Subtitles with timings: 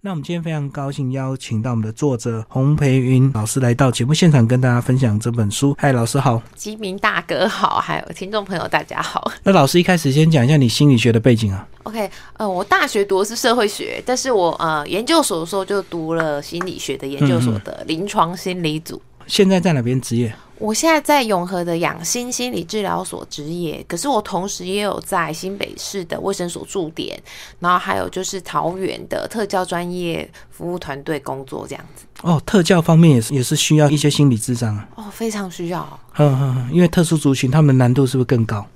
[0.00, 5.74] 那我们今天非常高兴邀请到我们的作者洪培云老师来到节目现场，跟大家分享这本书。
[5.76, 9.28] 嗨，老师好，吉明大哥好，还有听众朋友大家好。
[9.42, 11.66] 那老师一开始先讲一下你心理学的背景啊。
[11.82, 19.02] OK，呃，我大学读的是社会学，但是我呃研究所的时候就读了心理学的研究所的临床心理组。
[19.26, 20.32] 现在在哪边职业？
[20.58, 27.20] 我现在在永和的养心心理治疗所执业，可是我同时也有在新北市的卫生所驻点，
[27.60, 32.04] 然后还有就是桃园的特教专业服务团队工作这样子。
[32.22, 34.88] 哦，特教方面也是也是需要一些心理智障啊。
[34.96, 36.00] 哦，非常需要。
[36.16, 38.66] 嗯嗯，因为特殊族群他们难度是不是更高？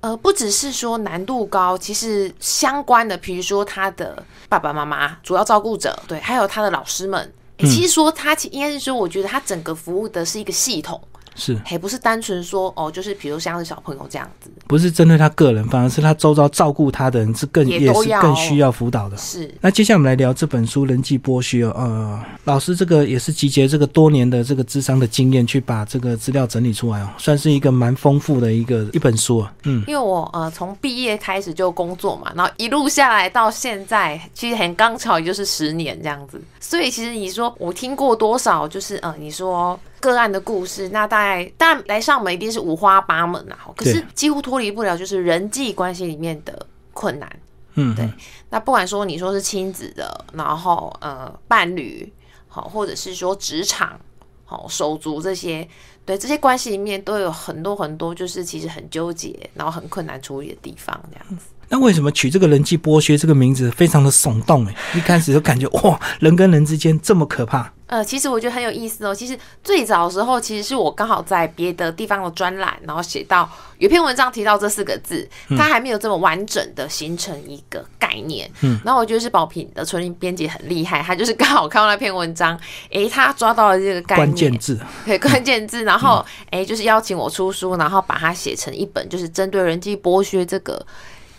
[0.00, 7.32] 呃，不只是说难度高，其实相关的，比如说他的爸爸妈妈、主要照顾者，对，还有他的老师们。
[7.60, 10.98] 其实说他，应该是说，我觉得他整个服务的是一个系统。
[11.40, 19.16] 是，还不是单纯说哦，就是比如像是小朋友这样子，不是针对他个人，反而是他周遭照顾他的人是更也是更需要辅导的。
[19.16, 19.50] 是。
[19.62, 29.50] 那接下来我们来聊这本书《人际剥削》呃，老师这个也是集结这个多年的这个智商的经验，去把这个资料整理出来哦，算是一个蛮丰富的一个一本书啊。
[29.64, 39.78] 嗯，因为我呃从毕业开始就工作嘛，然后一路下来到现在，其实很刚巧也就是十年这样子，所以其实你说我听过多少，就是呃你说。
[40.00, 47.30] 个案的故事，那大概当然来上门一定是五花八门啊，可是几乎脱离不了就是人际关系里面的困难。
[47.74, 48.10] 嗯，对。
[48.48, 52.12] 那不管说你说是亲子的，然后呃伴侣，
[52.48, 53.98] 好，或者是说职场，
[54.44, 55.66] 好手足这些，
[56.04, 61.46] 对这些关系里面都有很多很多，就是其实很纠结，然后很困难处理的地方，这样子。
[61.70, 64.66] 那为什么取这个人际剥削这个名字非常的耸动？
[64.66, 67.72] 哎，一开始就感觉哇，人跟人之间这么可怕。
[67.86, 69.14] 呃，其实我觉得很有意思哦。
[69.14, 73.48] 其实最早的时候，其实是我刚好在别的地方的专栏，然后写到
[73.78, 78.50] 有篇文章提到这四个字，它还没有这么完整的形成一个概念。
[78.62, 82.58] 嗯，然后我觉得是宝平的纯林编辑很厉害，他就是刚好看到那篇文章，
[82.90, 90.84] 诶，他抓到了这个概念关键字，对关键字，然后诶，就是邀请我出书，然后把它写成一本，就是针对人际剥削这个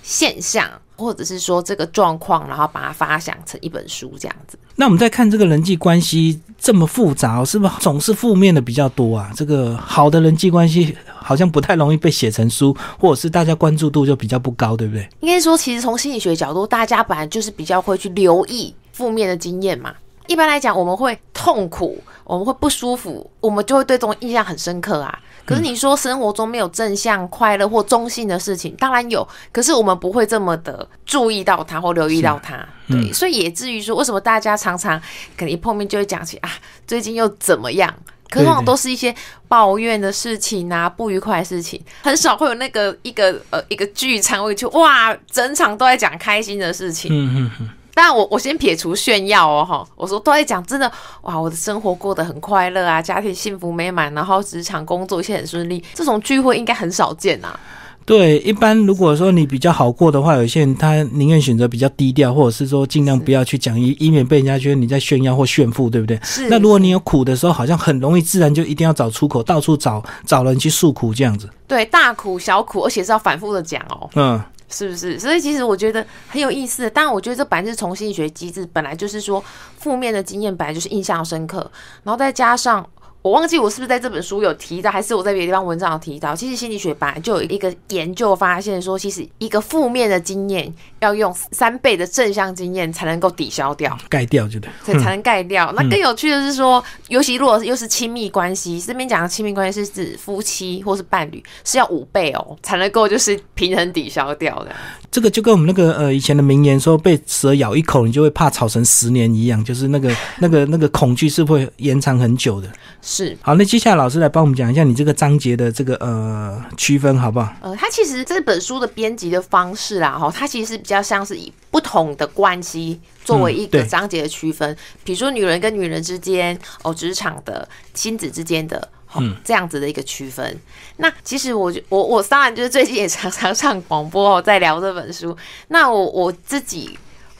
[0.03, 0.69] 现象。
[0.97, 4.55] 或者是说这个状况，然后把它发想成一本书这样子。
[4.75, 9.31] 那我们在看这个人际关系这么复杂，是不是总是负面的比较多啊？
[9.35, 15.09] 这个好的人际关系好像不太容易被写成书，或者是大家关注度就比较不高，对不对？
[15.21, 19.91] 应该说，其实从心理学角度，大家本来就是比较会去留意负面的经验嘛。
[20.27, 25.19] 一般来讲，我们会痛苦，我们会不舒服，我们就会对这种印象很深刻啊。
[25.51, 32.65] 可是你说生活中没有正向、快乐或中性的事情，当然有，可是我们不会这么的注意到它或留意到它。
[32.87, 34.99] 对，所以也至于说，为什么大家常常
[35.37, 36.49] 可能一碰面就会讲起啊，
[36.87, 37.93] 最近又怎么样？
[38.29, 39.13] 可往往都是一些
[39.49, 47.11] 抱怨的事情啊，不愉快的事情，很少会有那个一个呃一个聚餐会就哇，整场都在讲开心的事情。
[47.13, 47.69] 嗯嗯嗯。
[48.03, 50.91] 但我我先撇除炫耀哦哈，我说都在讲真的
[51.21, 57.59] 哇，我的生活过得很快乐啊，家庭幸福美满，然后职场工作一切很顺利，这种聚会应该很少见啊。
[58.03, 66.19] 对，一般如果说你比较好过的话，有些人他宁愿选择比较低调，或者是说尽量不要去讲，以以免被人家觉得你在炫耀或炫富，对不对？
[66.23, 66.49] 是。
[66.49, 71.47] 那如果你有苦的时候，好像很容易自然就一定要找出口，到处找找人去诉苦这样子。
[71.67, 74.09] 对，大苦小苦，而且是要反复的讲哦。
[74.15, 74.41] 嗯。
[74.71, 75.19] 是不是？
[75.19, 76.89] 所以其实我觉得很有意思。
[76.89, 79.43] 当然，我觉得这本来是从心理学机制，本来就是说
[79.77, 81.69] 负面的经验本来就是印象深刻，
[82.03, 82.87] 然后再加上。
[83.21, 86.35] 我忘记我是不是在这本书有提到，还是我在别的地方文章有提到。
[86.35, 95.71] 其实心理学本来就有一个研究发现说，其实一个负面的经验要用三倍的正向经验才能够抵消掉、盖掉，就对，对，才能盖掉。
[95.73, 104.71] 那更有趣的是说，尤其如果又是亲密关系，这边讲的亲密关系是指夫妻或是伴侣，是要五倍哦才能够就是平衡抵消掉的。
[105.11, 112.67] 这个就跟我们那个呃以前的名言说，被蛇咬一口，你就会怕草绳十年一样，就是那个那个那个恐惧是会延长很久的。
[113.01, 117.51] 是好，那接下来老师来帮我们讲一下你这个章节的这个呃区分好不好？
[117.61, 130.59] 呃，它其实这本书的编辑的方式啦，哈，它其实是比较像是以不同的关系作为一个章节的区分，比如说女人跟女人之间，哦，职场的、亲子之间的，嗯，这样子的一个区分。
[130.97, 135.35] 那其实我我我当然就是最近也常常上广播哦，在聊这本书。
[135.69, 136.97] 那我我自己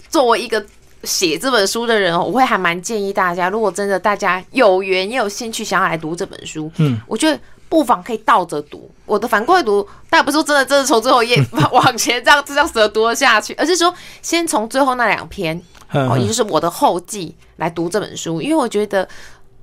[0.10, 0.66] 作为一个。
[1.03, 8.89] 写这本书的人，我会还蛮建议大家，如果真的大家有缘也有兴趣想要来读这本书，嗯，我觉得不妨可以倒着读。
[9.06, 15.62] 我的反过来读，但不是说真的真的从最后一页往前这样这样子读了下去，而是说先从最后那两篇，
[15.92, 19.07] 哦，也就是我的后记来读这本书，因为我觉得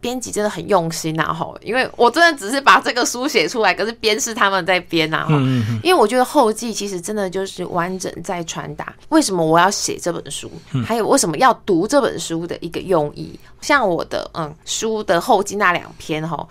[0.00, 10.50] 编辑真的很用心呐，吼，因为我真的只是把这个书写出来，可是编是他们在编呐，吼，嗯嗯因为我觉得后记其实真的就是完整在传达为什么我要写这本书，
[10.87, 13.39] 还有为什么要读这本书的一个用意。
[13.61, 16.49] 像我的嗯书的后记那两篇吼，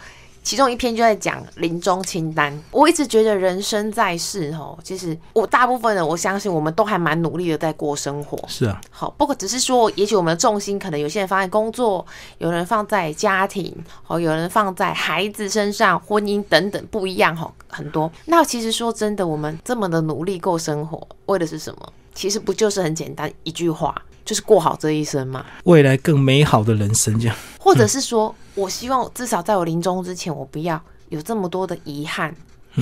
[0.47, 2.57] 其中一篇就在讲临终清单。
[2.71, 8.41] 我一直觉得人生在世吼，其实我大部分的我相信我们都还蛮努力的在过生活。
[8.47, 12.05] 是啊，好，不过只是说，也许我们的重心可能有些人放在工作，
[12.37, 13.75] 有人放在家庭，
[14.07, 18.09] 哦，有人放在孩子身上、婚姻等等，不一样哈，很多。
[18.23, 21.93] 那其实说真的，我们这么的努力过生活，为的是什么？
[22.15, 23.93] 其实不就是很简单一句话，
[24.23, 25.45] 就是过好这一生嘛。
[25.65, 27.35] 未来更美好的人生这样。
[27.67, 32.33] 或者是说，我希望至少在我临终之前，我不要有这么多的遗憾、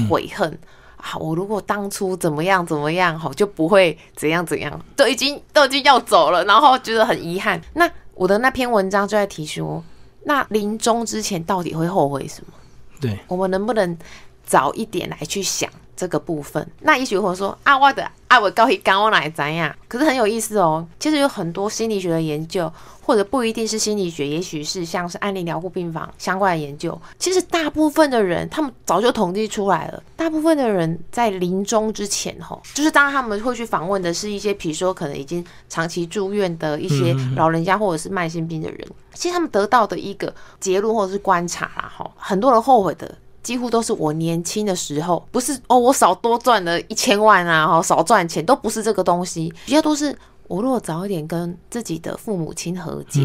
[0.08, 0.56] 悔恨。
[0.98, 7.60] 啊，我如果当初怎么样怎么样，好就不会怎样怎样，都已经都已经要走了，然后觉得很遗憾。
[7.74, 9.84] 那我的那篇文章就在提说，
[10.26, 12.54] 那临终之前到底会后悔什么？
[13.02, 13.98] 对，我们能不能
[14.46, 16.66] 早一点来去想这个部分？
[16.82, 19.74] 那也许会说啊，我的啊，我高一刚我哪怎样？
[19.88, 20.86] 可是很有意思哦。
[21.00, 22.72] 其实有很多心理学的研究，
[23.02, 27.00] 或者不一定是心理学，也许是像是案例疗护病房相关的研究。
[27.18, 38.88] 其实大部分的人，他们早就统计出来了，大部分的人在临终之前，吼，就是当他们会去访问的是一些，比如说可能已经长期住院的一些老人家，或者是慢性病的人。
[39.14, 43.16] 其实他们得到的一个结论或者是观察啦，吼，很多人后悔的。
[43.46, 53.22] 几乎都是我年轻的时候，不是哦，我少多赚了一千万啊，哈，少赚钱都不是这个东西，比较都是我如果早一点跟自己的父母亲和解，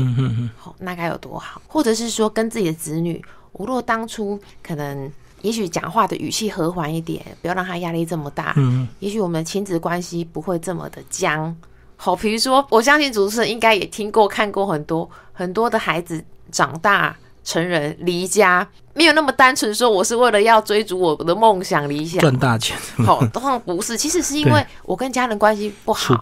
[0.59, 11.57] 好，那该有多好，或者是说跟自己的子女，我如果当初可能，也许讲话的语气和缓一点，不要让他压力这么大，嗯，也许我们的亲子关系不会这么的僵。
[11.97, 16.23] 好，比如说，我相信主持人应该也听过、看过很多很多的孩子
[16.53, 22.21] 长大成人离家，没有那么单纯说我是为了要追逐我的梦想理想。
[22.21, 26.15] 赚大钱，好，通常不是，其实是因为我跟家人关系不好，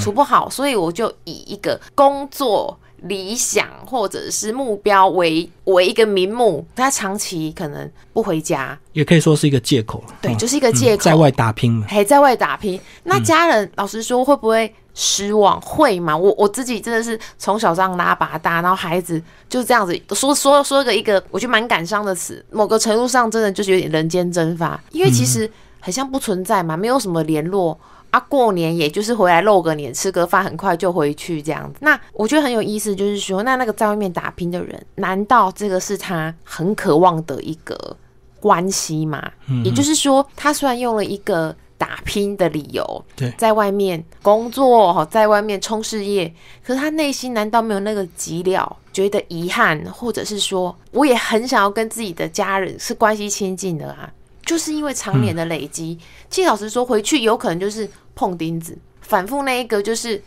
[0.00, 10.14] 处不好，所以我就以一个工作理想或者是目标为为一个名目，他长期可能不回家，也可以说是一个借口了。
[10.20, 11.86] 对，嗯就是一个借口，在外打拼嘛。
[11.88, 12.80] 还在外打拼。
[13.04, 15.60] 那家人、老实说会不会失望？
[15.60, 16.16] 会吗？
[16.16, 25.50] 我我自己真的是从小这样拉拔大，然后孩子就这样子说说说个一个我觉得蛮感伤的词，某个程度上真的就是有点人间蒸发，因为其实
[25.80, 27.78] 很像不存在嘛，没有什么联络。
[28.10, 31.78] 啊，过年也就是回来露个脸，吃个饭，很快就回去这样子。
[31.80, 37.96] 那我觉得很有意思，就是说，那那个在外面打拼的人，难道这个是他很渴望的一个
[38.40, 39.30] 关系吗？
[39.64, 46.34] 也就是说，他虽然用了一个打拼的理由，对在外面工作哈，在外面冲事业，
[46.64, 54.12] 可是他内心难道没有那个急料，觉得遗憾，或者是说，我也很想要跟自己的家人是关系亲近的啊？
[54.50, 55.96] 就是因为常年的累积，
[56.28, 60.20] 其实老实说，回去有可能就是碰钉子，反复那一个就是。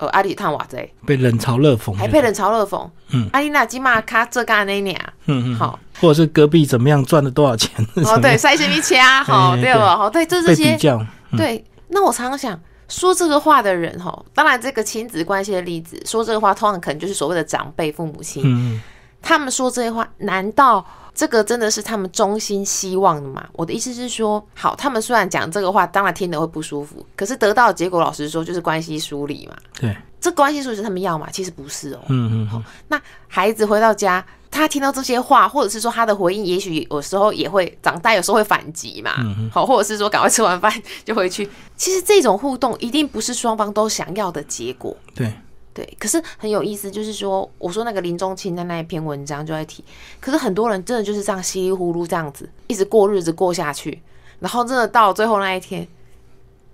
[0.00, 2.88] 呃，阿里探瓦贼，被冷嘲热讽，还被冷嘲热讽。
[3.10, 9.96] 嗯，阿丽娜基玛卡这干那年，嗯嗯，好，或者是隔壁怎么样赚了多少钱， 哦，对，塞什米掐，好，哎对吧？
[9.96, 10.78] 好，对，就这些
[11.36, 12.56] 对，那我常常想
[12.86, 18.80] 说这个话的人哈，当然这个亲子关系的例子，说这个话通常可能就是所谓的长辈、父母亲，嗯，
[19.20, 20.86] 他们说这些话，难道
[21.18, 23.44] 这个真的是他们衷心希望的嘛？
[23.54, 29.56] 我的意思是说，好，他们虽然讲这个话，当然听得会不舒服，可是得到的结果，老实说就是关系梳理嘛。
[29.80, 31.28] 对，这关系疏离是他们要嘛？
[31.32, 31.98] 其实不是哦。
[32.06, 39.10] 嗯嗯好，那孩子回到家，他听到这些话，或者是说他的回应，也许有时候也会长大，有时候会反击嘛，
[39.52, 40.72] 好，或者是说赶快吃完饭
[41.04, 41.50] 就回去。
[41.74, 45.32] 其实这种互动一定不是双方都想要的结果，对，
[45.72, 45.96] 对。
[45.98, 49.84] 可是很有意思，就是说，我说那个临终清单那一篇文章就在提，
[50.20, 54.00] 可是很多人真的就是这样稀里糊涂这样子一直过日子过下去，
[54.40, 55.86] 然后真的到最后那一天，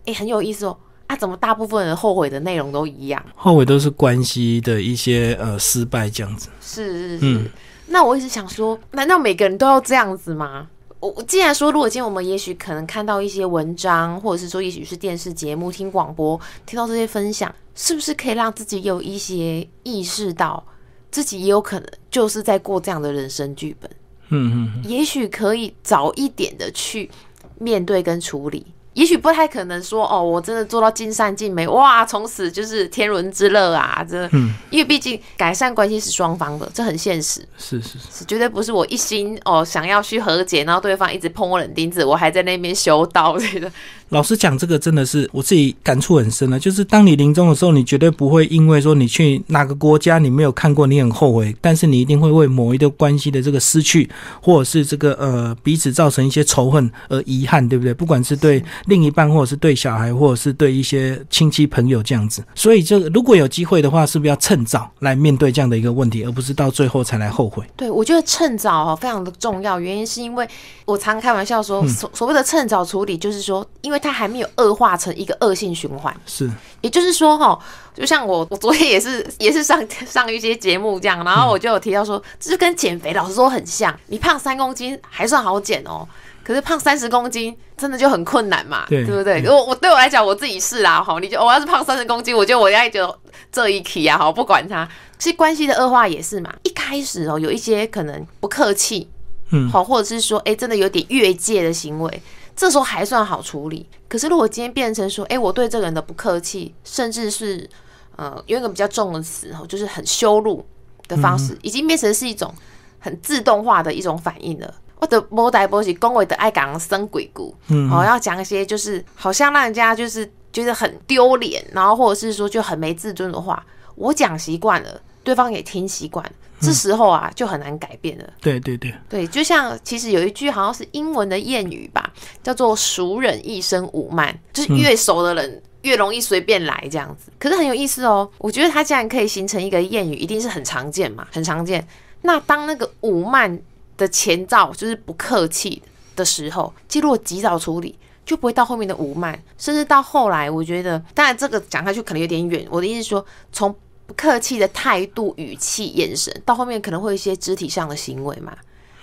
[0.07, 0.77] 哎、很有意思哦。
[1.07, 3.23] 啊，怎么大部分人后悔的内容都一样？
[3.37, 7.27] 后悔都是关系的一些呃失败这样子，是是是。
[7.27, 7.51] 嗯
[7.87, 10.67] 那我一直想说，难道每个人都要这样子吗？
[11.05, 20.65] 我我既然说，如果今天我们也许可能看到一些文章，或者是说也许是电视节目、听广播，听到这些分享，是不是可以让自己有一些意识到，
[21.11, 23.91] 自己也有可能就是在过这样的人生剧本？
[24.31, 27.11] 嗯嗯也许可以早一点的去
[27.59, 28.65] 面对跟处理。
[28.95, 34.05] 也许不太可能说哦，我真的做到尽善尽美，哇，从此就是天伦之乐啊！
[34.09, 43.71] 这，嗯因为毕竟改善关系是双方的，这很现实，是是是，是绝对不是我一心哦想要去和解，然后对方一直碰我冷钉子，我还在那边修道，这个
[44.15, 46.57] 老实讲，这个真的是我自己感触很深了。
[46.57, 54.09] 就是当你临终的时候，你绝对不会因为说你去哪个国家你没有看过，你很后悔，但是你一定会为某一个关系的这个失去，
[54.41, 57.93] 或者是这个呃彼此造成一些仇恨而遗憾，对不对？
[57.93, 62.45] 不管是对另一半，或者是对小孩，或者是对一些亲戚朋友这样子。
[62.55, 67.65] 所以，这个如果有机会的话，是不是要趁早来面对这样的一个问题，而不是到最后才来后悔？
[67.77, 70.49] 对，我觉得趁早哦非常的重要，原因是因为
[70.85, 76.15] 我常开玩笑说，所所谓的趁早处理，就是说，因为它还没有恶化成一个恶性循环。
[76.27, 77.59] 是，也就是说，哈，
[77.95, 83.95] 就像我，我昨天也是也是上上一些节目这样，然后我就有提到说，这就跟减肥，老实说很像。
[84.09, 86.07] 你胖三公斤还算好减哦，
[86.45, 89.43] 可是胖三十公斤真的就很困难嘛，对不对？
[89.49, 93.15] 我我对我来讲，我自己是啦，哈，你就我要是胖三十公斤，我觉得我应该就
[93.51, 94.89] 这一期啊，好不管它。
[95.17, 99.09] 其实关系的恶化也是嘛，一开始哦，有一些可能不客气，
[99.53, 102.23] 嗯，好，或者是说，哎，真的有点越界的行为，
[102.57, 103.89] 这时候还算好处理。
[104.09, 107.69] 可是如果今天变成说，哎，我对这个人的不客气，甚至是
[108.17, 110.65] 呃，用一个比较重的词，哦，就是很羞辱
[111.09, 112.53] 的方式，已经变成是一种
[112.99, 114.75] 很自动化的一种反应了。
[115.01, 123.65] 我的摩代波西恭维的爱讲生鬼故，嗯，好，要讲一些就是好像让人家就是觉得很丢脸，然后或者是说就很没自尊的话，
[123.97, 125.01] 我讲习惯了。
[125.25, 126.23] 对方也听习惯，
[126.61, 128.25] 这时候啊就很难改变了。
[128.43, 132.04] 对对对，对，就像其实有一句好像是英文的谚语吧，
[132.45, 137.33] 叫做“熟人一生五慢”，就是越熟的人越容易随便来这样子。
[137.41, 141.85] 可是很有意思哦，我觉得它既然可以形成一个谚语，一定是很常见嘛，很常见。
[142.23, 143.59] 那当那个五慢
[143.97, 145.83] 的前兆就是不客气
[146.15, 152.67] 的时候，其实如果及早处理，就不会到后面的五慢，甚至到后来，我觉得当然这个讲下去可能有点远。
[152.71, 153.75] 我的意思是说从。
[154.07, 158.55] 不客气的态度、语气、眼神，到后面可能会有一些肢体上的行为嘛。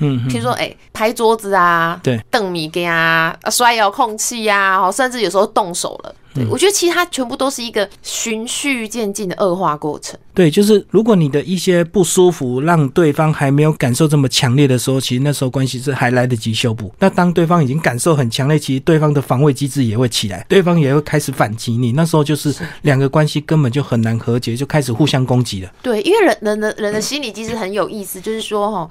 [0.02, 6.16] 嗯，听说，哎，拍桌子啊，对，瞪米给啊，摔遥控器呀，甚至有时候动手了。
[6.34, 10.18] 对，我觉得其实它全部都是一个循序渐进的恶化过程。
[10.34, 16.90] 对，就是如果你的一些不舒服让对方还没有感受这么强烈的时候，其实那时候关系是还来得及修补。
[17.00, 21.92] 那当对方已经感受很强烈，其实对方的防卫机制也会起来，对方也会开始反击你。
[21.92, 25.70] 那时候就是两个关系根本就很难和解，就开始互相攻击了。
[25.84, 28.90] 对，因为人人的人的心理机制很有意思，就是说哈。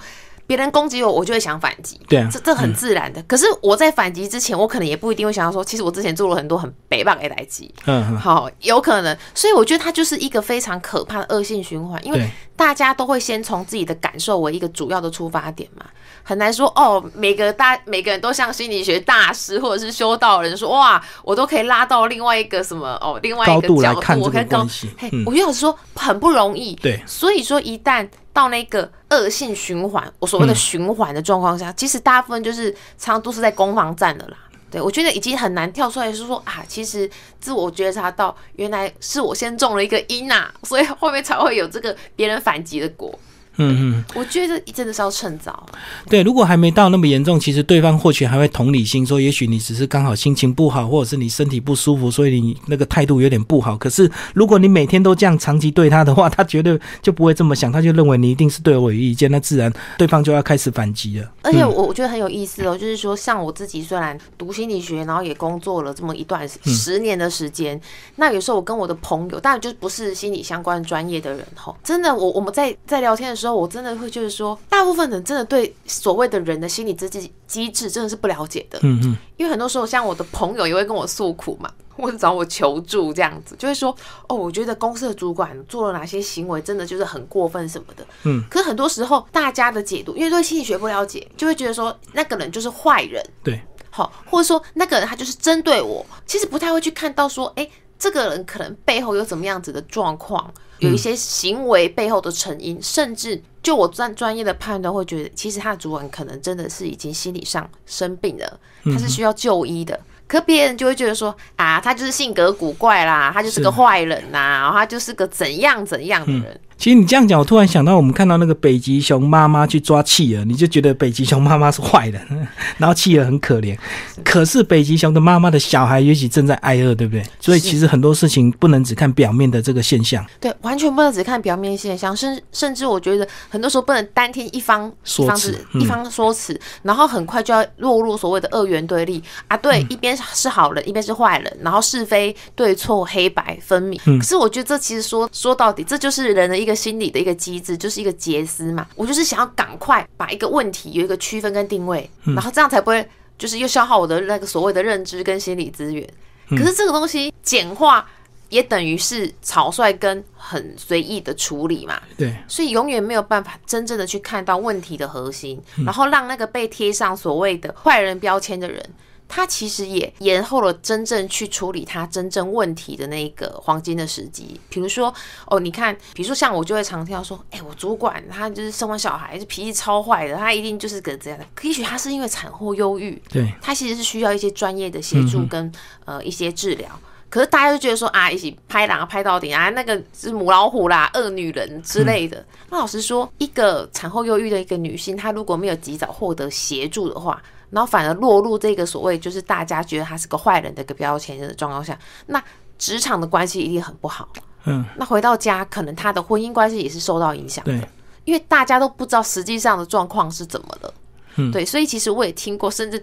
[0.50, 3.22] 别人攻击我，我就会想反击，对啊，这这很自然的。
[3.22, 9.16] 可是我在反击之前，我可能也不一定会想到说，其实我之前做了很多很北棒的来击，嗯，好，有可能。
[9.32, 15.86] 所以我觉得它就是一个非常可怕的恶性循环，因为大家都会先从自己的感受为一个主要的出发点嘛，
[16.24, 23.76] 很难说哦，每个大每个人都像心理学大师或者是修道人说，哇，我都可以拉到另外一个什么哦，另外一个角度，
[24.20, 24.90] 我看关系。
[24.98, 28.08] 嘿，我觉得说很不容易，对，所以说一旦。
[28.32, 34.36] 到那个恶性循环，我所谓的循环的状况下，其实大部分就是常常都是在攻防战的啦。
[34.70, 43.12] 对我觉得已经很难跳出来，是说啊，其实自我觉察到原来是我先中了一个因呐，所以后面才会有这个别人反击的果。
[43.56, 45.66] 嗯嗯，我觉得真的是要趁早。
[46.08, 53.76] 对，如果还没到那么严重，其实对方或许还会同理心说，也许你只是刚好心情不好，或者是你身体不舒服，所以你那个态度有点不好。
[53.76, 61.30] 可是如果你每天都这样长期对他的话，他绝对就不会这么想，他就认为你一定是对我有意见，那自然对方就要开始反击了。
[61.42, 67.78] 而且我我觉得很有意思哦，就是说像我自己虽然读心理学，然后也工作了这么一段十年的时间，
[68.16, 73.39] 那有时候我跟我的朋友，当然就不是心理相关专业的人吼，真的我我们在在聊天的时候。
[73.48, 78.78] 我真的会就是说，大部分人真的对所谓的人的心理机制机制真的是不了解的。
[78.82, 83.94] 嗯嗯，因为很多时候，像我的朋友也会跟我诉苦嘛，或者找我求助这样子，就会说
[84.28, 93.24] ：“哦，我觉得公司的主管做了哪些行为，真的就是很过分什么的。”嗯，可是很多时候大家的解读，因为对心理学不了解，就会觉得说那个人就是坏人。
[93.42, 97.68] 对，好，或者说那个人他就是针对我，其实不太会去看到说，哎。
[98.02, 109.98] 这个人可能背后有怎么样子的状况，有一些行为背后的成因，甚至就我专专业的判断，会觉得其实他的主人可能真的是已经心理上生病了，他是需要就医的。
[110.26, 116.60] 可别人就会觉得说啊，他就是性格古怪啦，他就是个坏人呐，他就是个怎样怎样的人。
[116.80, 123.76] 其实你这样讲，我突然想到，我们看到那个北极熊妈妈去抓企鹅，你就觉得北极熊妈妈是坏人，然后企鹅很可怜。
[124.24, 127.22] 可是北极熊的妈妈的小孩也许正在挨饿，对不对？
[127.38, 130.24] 所以其实很多事情不能只看表面的这个现象。
[130.40, 139.56] 对，完全不能只看表面现象，甚甚至我觉得很多时候不能单听一方说辞，一方说辞，然后很快就要落入所谓的二元对立啊。
[139.58, 144.00] 对，一边是好人，一边是坏人，然后是非对错黑白分明。
[144.18, 146.69] 可是我觉得这其实说说到底，这就是人的一个。
[146.74, 153.06] 心理的一个机制就是一个结思嘛，我就是想要赶快把一个问题有一个区分跟定位，然后这样才不会
[153.38, 156.08] 就是又消耗我的那个所谓的认知跟心理资源。
[156.48, 158.08] 嗯可是这个东西简化
[158.48, 168.84] 也等于是草率跟很随意的处理嘛，对，所以永远没有办法真正的去看到问题的核心，嗯然后让那个被贴上所谓的坏人标签的人。
[169.32, 174.60] 他其实也延后了真正去处理他真正问题的那个黄金的时机。
[174.68, 175.14] 比如说，
[175.46, 181.46] 哦，你看，比如说像我就会常听到说，哎、我主管他就是生完小孩就脾气超坏的，他一定就是个这样的。
[181.54, 185.70] 可也许他是因为产后忧郁，对，他其实是需要一些专业的协助跟、
[186.04, 186.88] 呃一些治疗。
[187.28, 192.44] 可是大家就觉得说啊，一起拍狼拍到底啊，那个是母老虎啦、恶女人之类的。
[192.70, 202.42] 那老实说，一个产后忧郁的一个女性，她如果没有及早获得协助的话，然后反而落入这个所谓就是大家觉得他是个坏人的一个标签的状况下，那
[202.78, 204.28] 职场的关系一定很不好。
[204.64, 207.72] 嗯，那回到家，可能他的婚姻关系也是受到影响的。
[207.72, 207.88] 对，
[208.24, 210.94] 因为大家都不知道实际上的状况是怎么了。
[211.36, 213.02] 嗯对，所以其实我也听过，甚至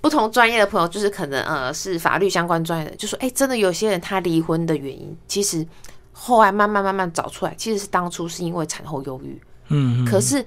[0.00, 5.64] 不同专业的朋友，就是可能呃是法律相关专业的，就说哎、真的有些人他离婚的原因，其实
[6.12, 9.40] 后来慢慢慢慢找出来，其实是当初是因为产后忧郁。
[9.68, 10.44] 嗯，嗯可是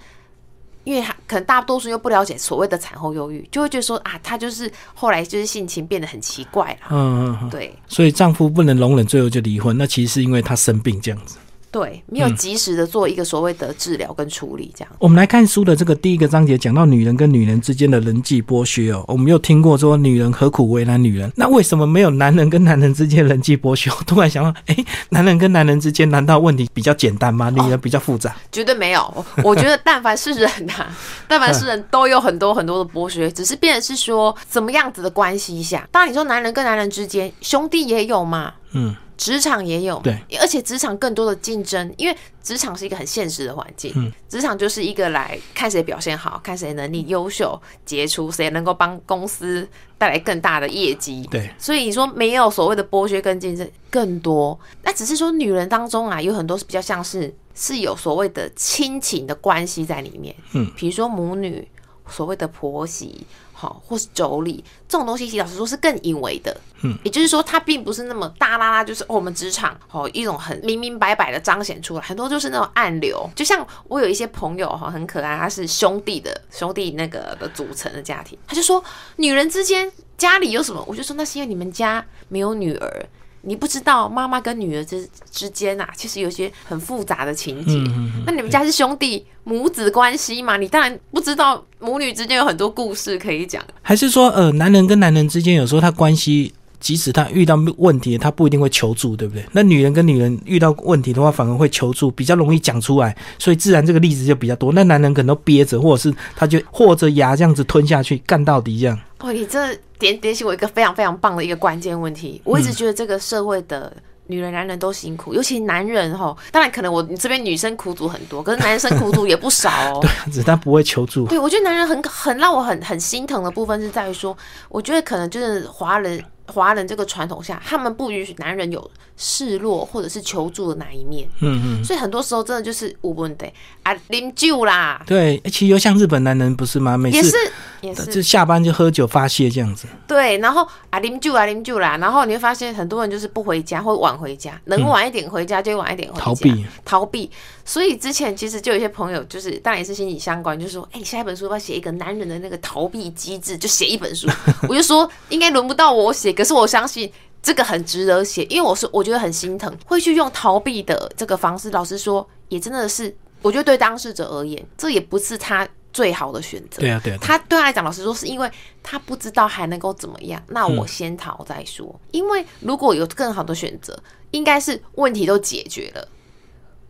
[0.88, 6.88] 因为他可能大多数又不了解所谓的产后忧郁，就会觉得说啊，她就是后来就是性情变得很奇怪了。
[6.92, 9.78] 嗯嗯嗯，对所以丈夫不能容忍，最后就离婚。
[9.78, 11.36] 那其实是因为她生病这样子。
[11.78, 14.92] 对，没有及时的做一个所谓的治疗跟处理，这样。
[14.98, 19.06] 我们来看书的这个第一个章节，讲到女人跟女人之间的人际剥削哦。
[19.08, 23.92] 我们有听过说女人何苦为难女人，那为什么没有男人跟男人之间人际剥削？
[23.92, 24.76] 我 突然想到，哎，
[25.10, 27.52] 男人跟男人之间难道问题比较简单吗？
[27.52, 28.36] 女人比较复杂？
[28.52, 30.88] 绝对没有，我我觉得但凡是人呐、
[31.28, 35.88] 但凡是人都有很多很多的剥削，只是变的是说怎么样子的关系下。
[35.92, 44.12] 当然你说男人跟男人之间，兄弟也有嘛，嗯，职场也有，对，而且职场更多的竞争，因为职场是一个很现实的环境，嗯。
[44.30, 61.68] 职场就是一个来看谁表现好，看谁能力优秀、杰出，谁能够帮公司带来更大的业绩，对，所以你说没有所谓的剥削跟竞争更多，那只是说女人当中啊，有很多是比较像是是有所谓的亲情的关系在里面，嗯，比如说母女，
[62.08, 63.26] 所谓的婆媳，
[63.60, 78.84] 好，或是妯娌这种东西，其实老实说是更隐微的，嗯，也就是说它并不是那么大啦啦，就是、哦、我们职场哦一种很明明白白的彰显出来，很多就是那种暗流，就像我有一些朋友哈很可爱，他是兄弟的兄弟那个的组成的家庭，他就说
[79.16, 83.06] 女人之间家里有什么，我就说那是因为你们家没有女儿。
[83.48, 87.72] 你不知道妈妈跟女儿之之间啊，其实有些很复杂的情节。
[87.76, 90.58] 嗯那你们家是兄弟母子关系嘛？
[90.58, 93.64] 你当然不知道母女之间有很多故事可以讲。
[93.82, 99.46] 还是说，呃，男人跟男人之间有时候他关系，即使他遇到问题，他不一定会求助，对不对？
[99.54, 104.74] 那女人跟女人遇到问题的话，反而会求助，比较容易讲出来，所以自然这个例子就比较多。
[104.74, 109.00] 那男人可能都憋着，或者是他就和着牙这样子吞下去，干到底这样。
[109.20, 112.42] 哦，你这点点醒我一个非常非常棒的一个关键问题。
[112.44, 113.92] 我一直觉得这个社会的
[114.28, 116.36] 女人、男人都辛苦，尤其男人哈。
[116.52, 120.00] 当然，可能我这边女生苦主很多，可是男生苦主也不少哦。
[120.04, 121.26] 对，只是他不会求助。
[121.26, 124.38] 对，我觉得男人很很让我很很心疼的部分是在于说，
[124.70, 133.46] 我觉得可能就是华人华人这个传统下，他们不允许男人有示弱或者是求助的那一面，嗯嗯，所以很多时候真的就是无问题
[133.84, 136.98] 啊，啉酒啦，对，欸其实又像日本男人不是吗？
[136.98, 137.38] 每也是次
[137.82, 139.88] 也是就下班就喝酒发泄这样子。
[140.08, 147.30] 对，然后啊啉酒啊啉酒啦，然后你会发现很多人就是不回家或晚回家，能晚一点回家就晚一点回家，逃避逃避。
[147.68, 154.28] 所以之前其实就有一些朋友，就是当然也是心理相关，就说，哎、你下一本书要不要写一个男人的那个逃避机制，就写一本书。
[154.68, 157.12] 我就说应该轮不到我写，可是我相信。
[157.40, 161.70] 这个很值得写，因为我是我觉得很心疼，会去用逃避的这个方式。
[161.70, 166.82] 老实说，也真的是，我觉得对当事者而言，这也不是他最好的选择。
[166.82, 168.52] 对啊，对啊，他对他来讲，老实说，是因为
[168.84, 170.44] 他不知道还能够怎么样。
[170.48, 171.98] 那我先逃再说。
[172.12, 173.98] 因为如果有更好的选择，
[174.32, 176.06] 应该是问题都解决了。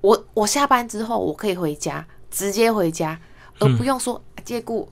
[0.01, 3.19] 我我下班之后，我可以回家，直接回家，
[3.59, 4.87] 而不用说借故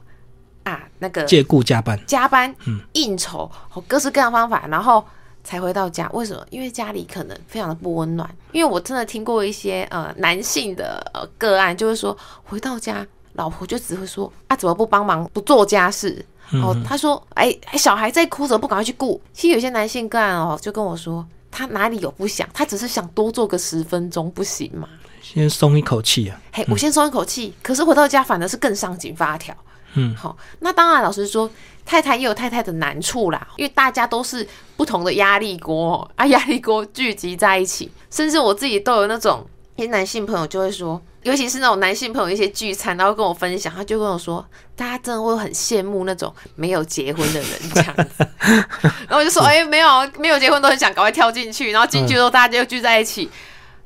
[0.63, 1.99] 啊那个借故加班。
[2.07, 2.53] 加班、
[2.93, 5.05] 应酬，哦各式各样方法，然后
[5.43, 6.09] 才回到家。
[6.11, 6.43] 为什么？
[6.49, 8.29] 因为家里可能非常的不温暖。
[8.51, 16.25] 因为我真的听过一些呃男性的呃个案，就是说回到家，老婆就只会说啊怎么不帮忙不做家事？
[16.63, 19.21] 哦，他说哎哎小孩在哭，怎么不赶快去顾？
[19.33, 21.25] 其实有些男性个案哦，就跟我说。
[21.55, 22.45] 他哪里有不想？
[22.53, 24.89] 他只是想多做个十分钟，不行吗？
[25.21, 26.37] 先松一口气啊。
[26.51, 27.53] 嘿，我先松一口气。
[27.63, 29.55] 可是回到家反而是更上紧发条。
[29.93, 31.49] 嗯，好，那当然，老实说，
[31.85, 48.27] 太太也有太太的难处啦，因为大家都是不同的压力锅啊，压力锅聚集在一起，甚至我自己都有那种一些男性朋友就会说，尤其是那种男性朋友一些聚餐，然后跟我分享，他就跟我说，大家真的会很羡慕那种没有结婚的人这样子。
[49.09, 53.27] 然后我就说，哎、没有没有结婚都很想赶快跳进去，然后进去之后大家就聚在一起，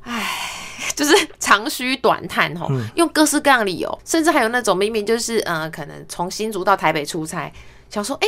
[0.04, 0.28] 唉。
[0.96, 7.52] 就是长吁短叹吼，用各式各样的理由，甚至还有那种明明就是呃，可能从新竹到台北出差，
[7.90, 8.28] 想说，哎、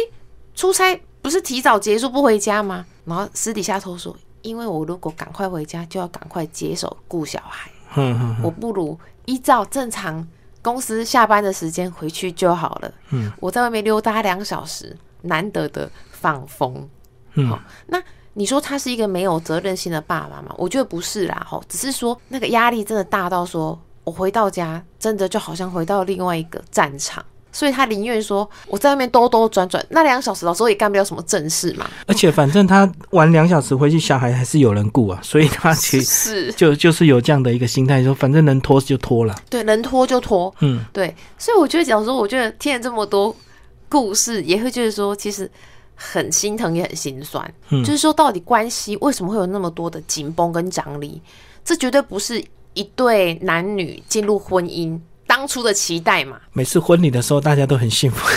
[0.56, 2.86] 出差不是提早结束不回家吗？
[3.06, 10.28] 然后私底下偷说，因为我如果赶快回家，就要赶快接手顾小孩，嗯嗯我不如依照正常
[10.62, 12.92] 公司下班的时间回去就好了。
[13.10, 16.90] 嗯，我在外面溜达两小时，难得的放风。
[17.34, 18.02] 嗯好，那
[18.34, 20.54] 你说他是一个没有责任心的爸爸吗？
[20.58, 27.24] 我觉得不是啦，吼，只是说那个压力真的大到说，我回到家真的就好像回到另外一个战场。
[27.52, 31.90] 所以他宁愿说我在外面兜兜转转，那两小时老师也干不了什么正事嘛。
[32.08, 39.36] 而且反正他玩两小时回去，小孩还是有人顾啊， 所以他其实是，就就是有这样的一个心态，说反正能拖就拖了。
[39.50, 40.54] 对，能拖就拖。
[40.60, 43.36] 嗯，对，所以我觉得，假如说，我觉得听了这么多
[43.90, 45.50] 故事，也会觉得说，其实
[45.96, 47.54] 很心疼，也很心酸。
[47.70, 51.22] 嗯就是说，到底关系为什么会有那么多的紧绷跟张力？
[51.64, 58.28] 这绝对不是一对男女进入婚姻当初的期待嘛，每次婚礼的时候，大家都很幸福。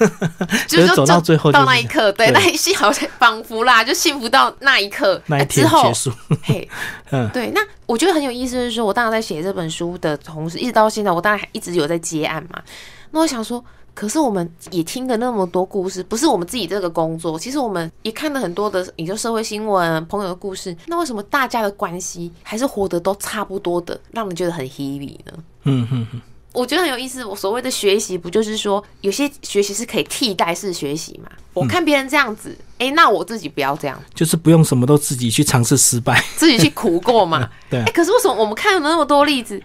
[0.66, 6.10] 就是走到最后到那一刻，对，那一幸好像仿佛啦，就幸福到那一刻，那一天结，束，
[6.42, 6.66] 嘿，
[7.12, 12.62] 嗯对，那我觉得很有意思，就是说我当时在写这本书的同时，一直到现在，我当然还一直有在接案嘛。
[13.10, 20.74] 那我想说，可是我们也听了那么多故事，不是我们自己这个工作，其实我们也看了很多的，也就社会新闻、朋友的故事。
[20.86, 25.32] 那为什么大家的关系还是活得都差不多的，让人觉得很 heavy 呢？
[25.64, 26.22] 嗯嗯嗯，
[26.52, 27.24] 我觉得很有意思。
[27.24, 31.30] 我所谓的学习，不就是说有些学习是可以替代式学习嘛？
[31.52, 36.24] 我看别人这样子，诶，那我自己不要这样，就是不用什么都自己去尝试失败。
[36.36, 37.48] 自己去苦过嘛。
[37.70, 39.62] 对啊哎、可是为什么我们看了那么多例子，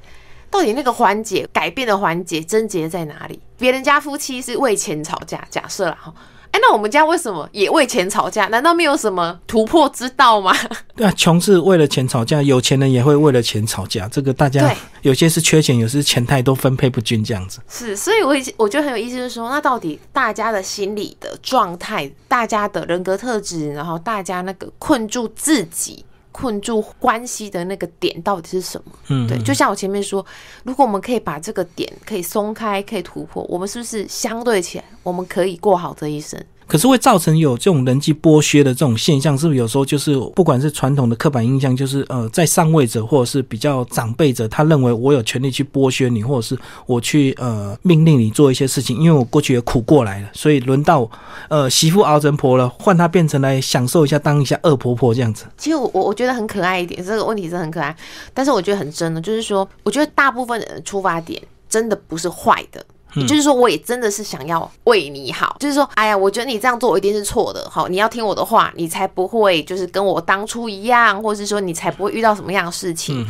[0.50, 3.40] 到底那个环节改变的环节症结在哪里？
[3.58, 6.14] 别人家夫妻是为钱吵架，假设了哈，
[6.56, 8.46] 哎、那我们家为什么也为钱吵架？
[8.48, 10.56] 难道没有什么突破之道吗？
[10.96, 14.08] 对啊，穷是为了钱吵架，有钱人也会为了钱吵架。
[14.08, 17.60] 这个大家有些是缺钱，有些是钱太多分配不均这样子。
[17.68, 26.06] 是，所以我我觉得很有意思，就是说，那到底大家的心理的状态、大家的人格特质，然后大家那个困住自己。
[26.36, 28.92] 困住关系的那个点到底是什么？
[29.08, 30.26] 嗯，对，就像我前面说，
[30.66, 36.38] 如果我们可以把这个点可以松开，可以突破，我们是不是相对起来，我们可以过好这一生？
[36.68, 51.10] 可是会造成有这种人际剥削的这种现象，是不是有时候就是不管是传统的刻板印象，就是呃，在上位者或者是比较长辈者，他认为我有权利去剥削你，或者是我去呃命令你做一些事情，因为我过去也苦过来了，所以轮到
[51.50, 55.46] 呃媳妇熬成婆了，换她变成来享受一下当一下恶婆婆这样子。
[55.58, 57.96] 其实我我我觉得很可爱一点，这个问题是很可爱，
[58.34, 62.84] 但是我觉得很真的，就是说，我觉得大部分人的出发点真的不是坏的。
[63.16, 73.26] 也就是说，我也真的是想要为你好，就是说，哎呀，我觉得你这样做一定是错的，好，你要听我的话，你才不会就是跟我当初一样，或是说你才不会遇到什么样的事情。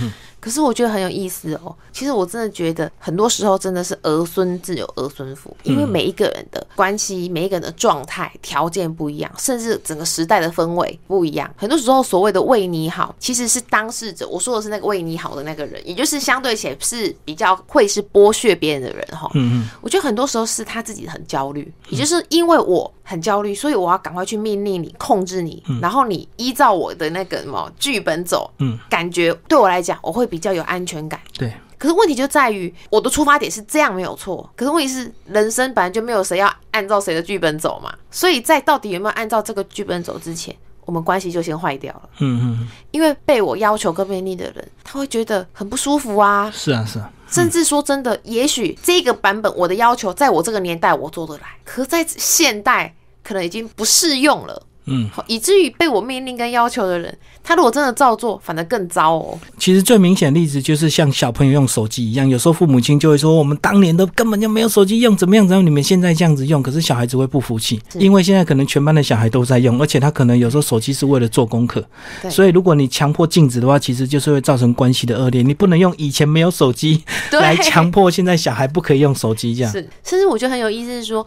[0.45, 1.75] 可是我觉得很有意思哦。
[1.91, 11.51] 其实我真的觉得很多时候真的是儿孙自有儿孙福，因为每一个人的关系、每一个人的状态、条件不一样，甚至整个时代的氛围不一样。
[11.57, 19.31] 很多时候所谓的为你好，其实是当事者，我说的是那个为你好的那个人，也就是相对起来是比较会是剥削别人的人哈。
[19.33, 31.19] 嗯嗯，我觉得很多时候是他自己很焦虑，也就是因为我很焦虑，所以我要赶快去命令你、控制你，然后你依照我的那个什么剧本走，嗯，感觉对我来讲，我会比较有安全感。
[31.37, 42.09] 对，可是问题就在于我的出发点是这样没有错，可是问题是人生本来就没有谁要按照谁的剧本走嘛，所以在到底有没有按照这个剧本走之前，我们关系就先坏掉了。
[42.19, 52.93] 嗯嗯，因为被我要求跟便利的人，他会觉得很不舒服啊，是啊是啊，甚至说真的，也许这个版本我的要求，在我这个年代我做得来，可是在现代
[53.23, 54.61] 可能已经不适用了。
[54.85, 59.39] 嗯，以至于被我命令跟要求的人，他如果真的照做，反而更糟哦。
[59.57, 65.47] 其实最明显的例子就是像小朋友用手机一样，有时候父母亲就会说，我们当年都根本就没有手机用，怎么样？
[65.47, 65.65] 怎么样？
[65.65, 71.83] 你们现在这样子用，可是小孩子会不服气，因为现在可能全班的小孩都在用，而且他可能有时候手机是为了做功课，
[72.21, 75.41] 对所以如果你强迫禁止的话，其实就是会造成关系的恶劣。
[75.41, 79.71] 你不能用以前没有手机 来强迫现在小孩不可以用手机这样。
[79.71, 81.25] 是，甚至我觉得很有意思是说，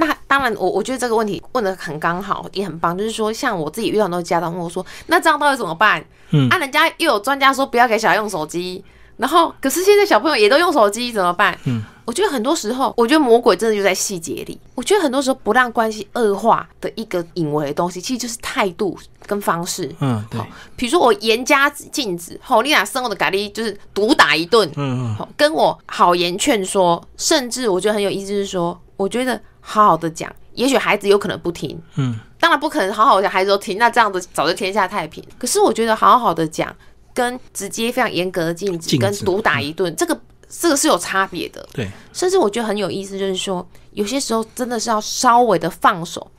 [0.00, 2.96] 那当然我我觉得这个问题问的很刚好，也很棒。
[2.96, 6.02] 就是说，像我自己遇到很多家长问我说，那这样到底怎么办？
[6.30, 8.82] 嗯啊，人家又有专家说不要给小孩用手机，
[9.18, 11.58] 然后可是现在小朋友也都用手机，怎么办？
[11.64, 14.58] 嗯，我觉得很多时候，我觉得魔鬼真的就在细节里。
[14.74, 19.94] 我觉得很多时候不让关系恶化的一个隐微的东西，其实就是态度跟方式。
[20.00, 20.40] 嗯，对，
[20.76, 35.22] 比如说我严加禁止，吼，你俩生我的咖喱就是毒打一顿，嗯嗯，跟我好言劝说，甚至我觉得很有意思，是说，我觉得好好的讲，也许孩子有可能不听，嗯，当然不可能好好讲，孩子都听，那这样子早就天下太平。
[35.38, 36.74] 可是我觉得好好的讲，
[37.14, 40.18] 跟直接非常严格的禁止，跟毒打一顿，这个
[40.48, 41.66] 这个是有差别的。
[41.72, 46.30] 对，甚至我觉得很有意思，就是说，有些时候真的是要稍微的放手，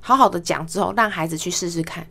[0.00, 2.06] 好好的讲之后，让孩子去试试看。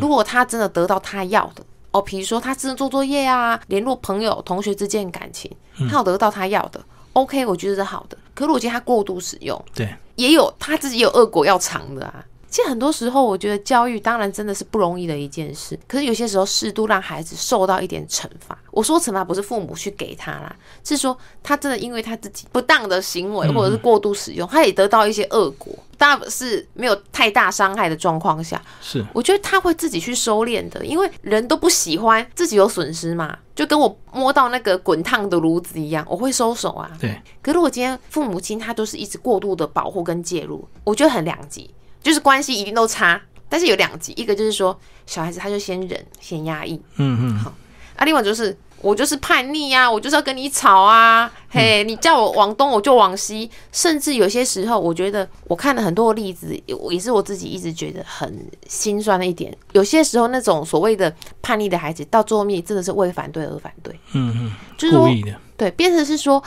[0.00, 5.50] 如果他真的得到他要的，哦，比如说他真的做作业啊，联络朋友、同学之间的感情，
[5.90, 6.80] 他有得到他要的
[7.12, 8.16] ，OK，我觉得是好的。
[8.34, 12.24] 可是我觉得他过度使用，对，也有他自己也有恶果要尝的啊。
[12.50, 15.78] 其实很多时候，我觉得教育当然真的是不容易的一件事。
[15.86, 18.58] 可是有些时候，适度让孩子受到一点惩罚。
[18.72, 25.72] 我说惩罚不是父母去给他啦，是说他真的因为他自己不当的行为或者是过度使用，他也得到一些恶果。
[25.96, 33.38] 当然是没有太大伤害的状况下，是我觉得他会自己去收敛的，因为人都不喜欢自己有损失嘛。
[33.54, 36.90] 就跟我摸到那个滚烫的炉子一样，我会收手啊。
[36.98, 37.20] 对。
[37.42, 41.70] 可是我今天父母亲他都是一直过度的保护跟介入，我觉得很两极。
[42.02, 47.52] 就是关系一定都差，但是有两极，一个就是说小孩子他就先忍，先压抑，嗯嗯，好，
[47.96, 66.42] 啊，另外就是我就是叛逆呀，我就是要跟你吵啊，嘿，你叫我往东我就往西，甚至有些时候，我觉得我看了很多例子，也是我自己一直觉得很心酸的一点，有些时候那种所谓的叛逆的孩子，到最后面真的是为反对而反对，嗯嗯，就是故意的，对，变成是说。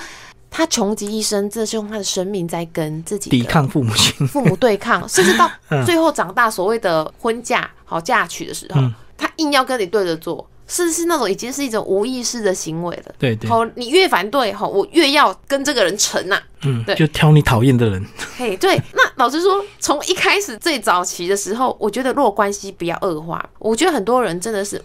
[0.55, 5.49] 他穷极一生，这是用他的生命在跟自己抵抗父母亲、父母对抗， 甚至到
[5.83, 8.79] 最后长大，所谓的婚嫁、好嫁娶的时候，
[9.17, 13.15] 他硬要跟你对着做，是是那种已经是一种无意识的行为了。
[13.17, 16.39] 对对，好，你越反对，好，我越要跟这个人成呐。
[16.61, 18.05] 嗯，对，就挑你讨厌的人。
[18.37, 24.79] 嘿，对， 那老实说，从一开始最早期的时候，我觉得如果关系不要恶化，我觉得很多人真的是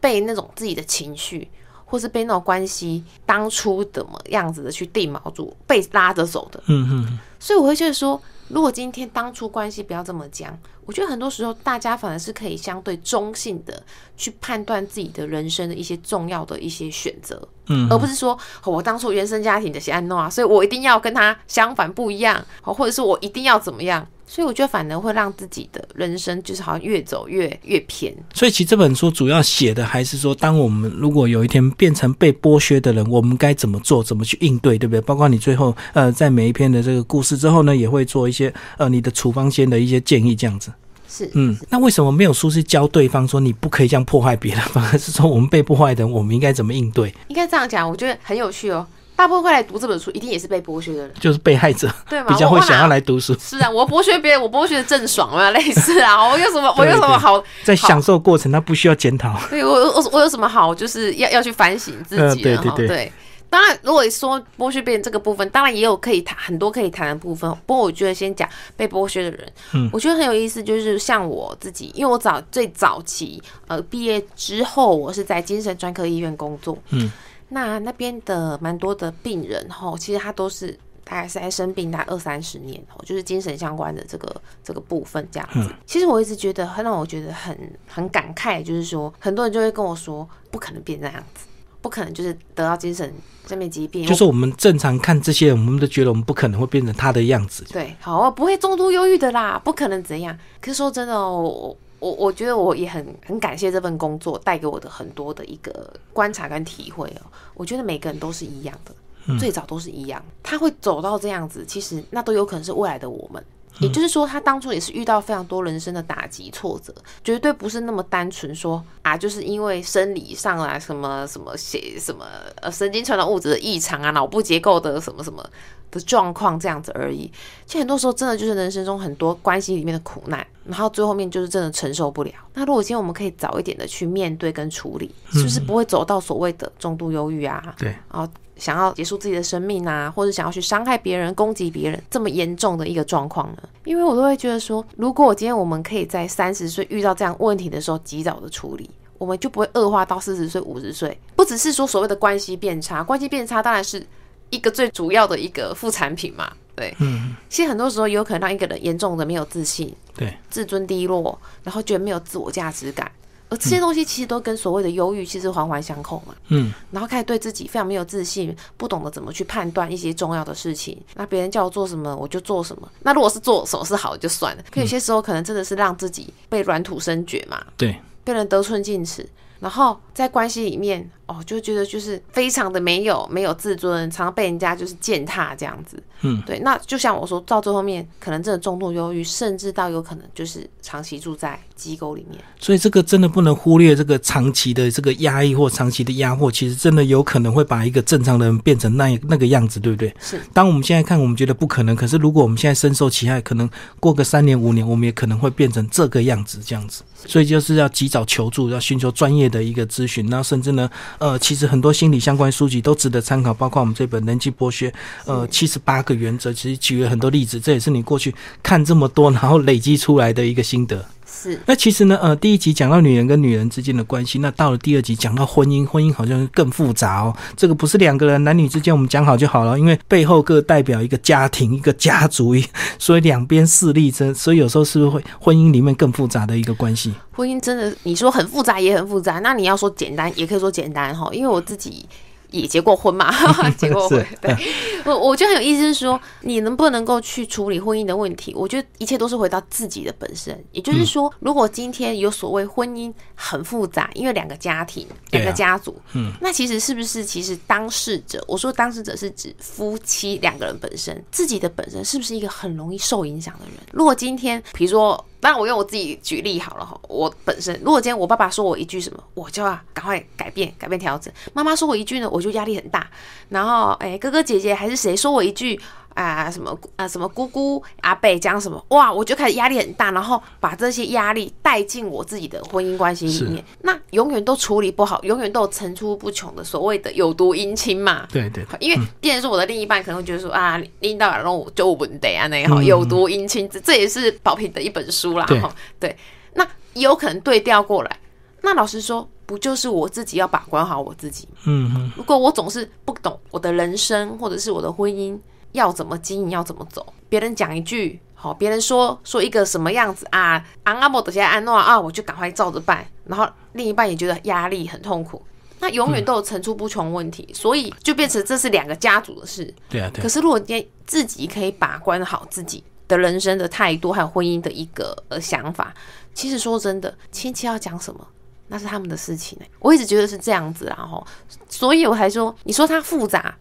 [0.00, 1.46] 被那种自己的情绪。
[1.90, 6.62] 或是被那种关系当初怎么样子的去定锚住，被拉着走的。
[6.68, 7.18] 嗯嗯。
[7.40, 13.82] 所以我会觉得说，如果今天当初关系不要这么僵，我觉得很多时候大家反而是可以相对中性的
[14.16, 17.42] 去判断自己的人生的一些重要的一些选择。
[17.66, 17.88] 嗯。
[17.90, 24.06] 而不是说我当初原生家庭的些安诺啊，所以我一定要跟他相反不一样，或者是我一定要怎么样。
[24.32, 28.14] 所以我觉得反而会让自己的人生就是好像越走越越偏。
[28.32, 35.00] 所以其实这本书主要写的还是说，当我们如果有一天变成被剥削的人，我们该怎么做，怎么去应对，对不对？
[35.00, 40.72] 包括你最后呃，在每一篇的这个故事之后呢，也会做一些呃你的处方间的一些建议，这样子。
[41.08, 47.12] 是，嗯，那为什么没有书是教对方说你不可以这样破坏别人，反而是说我们被破坏的人，我们应该怎么应对？
[47.26, 48.86] 应该这样讲，我觉得很有趣哦。
[49.20, 52.26] 大部分会来读这本书，一定也是被剥削的人，就是被害者，对吗？
[52.26, 53.36] 比较会想要来读书。
[53.38, 56.26] 是啊，我剥削别人，我剥削的正爽嘛， 类似啊。
[56.26, 59.38] 我有什么，我有什么好在享受过程，他不需要检讨。
[59.50, 62.74] 对我，我我有什么好，就是要要去反省自己的哈。
[62.74, 63.12] 对，
[63.50, 67.50] 当然，如果说剥削别人这个部分，当然也有可以谈很多可以谈的部分。
[67.66, 77.12] 不过，我觉得先讲被剥削的人，嗯，我觉得很有意思，就是像我自己，因为我早最早期呃毕业之后，我是在精神专科医院工作，嗯。
[77.50, 80.72] 那那边的蛮多的病人吼，其实他都是
[81.04, 85.68] 大概是在生病大概二三十年吼，就是精神相关的这个这个部分这样子。
[85.84, 87.56] 其实我一直觉得很让我觉得很
[87.88, 91.46] 很感慨，就是说很多人就会跟我说，不可能变这样子，
[91.80, 93.12] 不可能就是得到精神
[93.46, 94.06] 上面疾病。
[94.06, 97.64] 就是我们正常看这些人，我们都觉得我们不可能会变成他的样子。
[97.72, 100.38] 对，好，不会中度忧郁的啦，不可能怎样。
[100.60, 101.76] 可是说真的哦。
[102.00, 107.30] 我我觉得我也很很感谢这份工作带给我的很多的一个观察跟体会哦。
[107.54, 110.24] 我觉得每个人都是一样的，最早都是一样。
[110.42, 113.44] 他会走到这样子，其实那都有可能是未来的我们。
[113.80, 122.26] 也就是说，他当初也是遇到非常多人生的打击挫折，绝对不是那么单纯说啊，就是因为生理上啊什么什么血什么
[122.60, 125.44] 呃神经传导物质的异常啊，脑部结构的什么什么
[125.90, 127.30] 的状况这样子而已。
[127.66, 132.32] 其实很多时候真的就是人生中很多关系里面的苦难，然后最后面就是真的承受不了。
[132.54, 137.74] 那如果今天我们可以早一点的去面对跟处理，是不是不会走到所谓的重度忧郁啊？
[137.78, 138.28] 对，然后。
[138.60, 143.62] 想要结束自己的生命啊，或者想要去伤害别人、攻击别人，这么严重的一个状况呢？
[143.84, 151.18] 因为我都会觉得说，如果今天我们可以在三十岁遇到这样问题的时候及早的处理，我们就不会恶化到四十岁、五十岁。
[151.34, 154.06] 不只是说所谓的关系变差，关系变差当然是
[154.50, 156.52] 一个最主要的一个副产品嘛。
[156.76, 163.10] 对，嗯，其实很多时候有可能让一个人严重的没有自信，对，自尊低落，然后觉得没有自我价值感。
[163.50, 166.34] 而这些东西其实都跟所谓的忧郁其实环环相扣嘛。
[166.48, 170.96] 嗯，然后开始对自己非常没有自信，不懂得怎么去判断一些重要的事情。
[171.14, 172.88] 那别人叫我做什么，我就做什么。
[173.02, 179.28] 那如果是做什么是好的就算了，可有些时候可能真的是让自己被软土生绝嘛，对，被人得寸进尺。
[179.58, 186.02] 然后在关系里面，哦，就觉得就是非常的没有没有自尊，常常被人家就是践踏这样子。
[186.22, 186.58] 嗯，对。
[186.58, 192.40] 那就像我说到最后面，可能真的重度忧郁，甚至到有可能就是长期住在机构里面。
[192.58, 200.12] 所以这个真的不能忽略这个长期的这个压抑或长期的压迫，其实真的有可能会把一个正常人变成那那个样子，对不对？
[200.20, 200.40] 是。
[200.52, 207.04] 当我们现在看，我们觉得不可能，可是如果我们现在深受其害，可能过个三年五年，我们也可能会变成这个样子，这样子。
[207.26, 210.26] 所以就是要及早求助，要寻求专业的一个咨询。
[210.30, 210.90] 那甚至呢，
[211.20, 214.90] 呃，其实很多心理相关书籍都值得参考，包括我们这本《人际剥削》，
[215.26, 217.60] 呃，七十八个原则，其实举了很多例子。
[217.60, 221.04] 这也是你过去看这么多，然后累积出来的一个心得。
[221.40, 221.60] 是。
[221.66, 227.34] 那其实呢，呃，第一集讲到女人跟女人之间的关系，那到了第二集讲到婚姻，婚姻好像更复杂哦。
[227.56, 232.54] 这个不是两个人男女之间我们讲好就好了，因为背后各代表一个家庭、一个家族，
[232.98, 237.14] 所以两边势力争，所以有时候是不是会婚姻里面更复杂的一个关系？
[237.32, 242.04] 婚姻真的，你说很复杂也很复杂，那你要说简单也可以说简单哈，因为我自己。
[242.50, 243.32] 也结过婚嘛？
[243.78, 244.56] 结过婚，对
[245.04, 248.52] 我我觉得很有意思，是说你能不能够去处理婚姻的问题？
[248.54, 250.58] 我觉得一切都是回到自己的本身。
[250.72, 258.44] 也就是说，如果今天有所谓婚姻很复杂，因为两个家庭、两个家族，嗯，那其实是不是其实当事者？
[258.46, 263.74] 我说当事者是指夫妻两个人本身自己的本身是不是一个很容易受影响的人？
[263.92, 265.24] 如果今天比如说。
[265.40, 267.00] 当然，我用我自己举例好了哈。
[267.08, 271.32] 我本身，如果今天我爸爸说我一句什么，我就要赶快改变、改变、调整。
[271.52, 273.10] 妈妈说我一句呢，我就压力很大。
[273.48, 275.80] 然后，哎，哥哥姐姐还是谁说我一句？
[276.20, 288.26] 啊，什么啊，什么姑姑阿贝讲什么哇，我就开始压力很大，然后把这些压力带进我自己的婚姻关系里面，那永远都处理不好，永远都有层出不穷的所谓的有毒姻亲嘛。
[288.30, 295.46] 对对，因为别人说我的另一半可能会觉得说啊，领导让我就稳得啊，那也好，有毒姻亲，这这也是宝平的一本书啦。
[295.46, 296.14] 哈，对，
[296.52, 298.18] 那有可能对调过来，
[298.60, 301.48] 那老实说，不就是我自己要把关好我自己？
[301.64, 305.38] 嗯哼，如果我总是不懂我的人生或者是我的婚姻。
[305.72, 307.12] 要怎么经营，要怎么走？
[307.28, 310.64] 别人讲一句，好，别人说说一个什么样子啊？
[310.82, 313.06] 安阿莫的些安诺啊，我就赶快照着办。
[313.24, 315.40] 然后另一半也觉得压力很痛苦，
[315.78, 319.72] 那永远都有层出不穷问题，所以就变成这是两个家族的事。
[319.88, 320.20] 对啊，对。
[320.20, 325.94] 可是如果今天自己可以把关好自己的人生的态度，还有婚姻的一个呃想法，
[326.34, 328.26] 其实说真的，亲戚要讲什么，
[328.66, 329.68] 那是他们的事情哎。
[329.78, 331.24] 我一直觉得是这样子，然后，
[331.68, 333.56] 所以我才说，你说它复杂，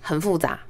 [0.00, 0.60] 很复杂。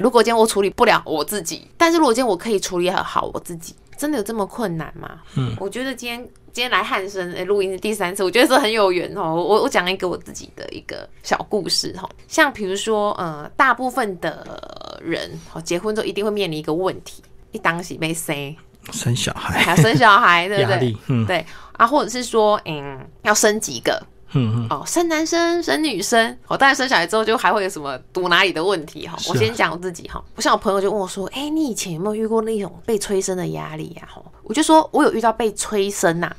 [0.00, 5.20] 如果今天我处理不了我自己，但是如果今天我可以处理好我自己，真的有这么困难吗？
[5.36, 6.20] 嗯，我觉得今天
[6.52, 9.34] 今天来汉生诶录音是第三次，我觉得这很有缘哦。
[9.34, 17.22] 我我讲一个我自己的一个小故事哈，像比如说呃，大部分的人哦结婚之后一定会面临一个问题，
[17.52, 18.54] 一当喜被塞
[18.92, 20.96] 生小孩，生小孩，对不对？
[21.08, 21.44] 嗯，对
[21.76, 24.00] 啊，或者是说嗯要生几个。
[24.32, 29.16] 嗯嗯哦，生男生生女生，哦，当然生小孩之后就还会有什么读哪里的问题哈。
[29.28, 34.08] 我先讲我自己哈，我像我朋友就问我说，哎，你以前有没有遇过那种被催生的压力呀？
[34.12, 36.30] 哈，我就说我有遇到被催生呐，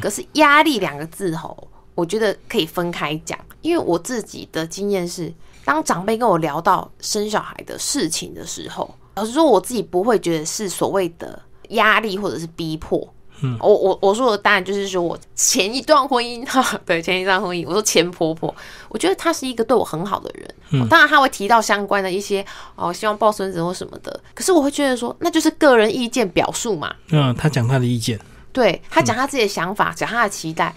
[0.00, 5.32] 可是压力两个字吼，我觉得可以分开讲，因为我自己的经验是，
[5.64, 13.06] 当长辈跟我聊到生小孩的事情的时候，老实说我自己不会觉得是所谓的压力或者是逼迫。
[13.40, 18.52] 嗯，我我我说的当然就是说我前一段婚姻哈， 对前一段婚姻，我说前婆婆，
[18.88, 20.54] 我觉得她是一个对我很好的人。
[20.70, 24.20] 嗯，当然她会提到相关的一些哦，希望抱孙子或什么的。
[24.34, 26.92] 可是我会觉得说，那就是个人意见表述嘛。
[27.10, 28.18] 嗯，她讲她的意见，
[28.52, 30.74] 对她讲她自己的想法，讲她的期待。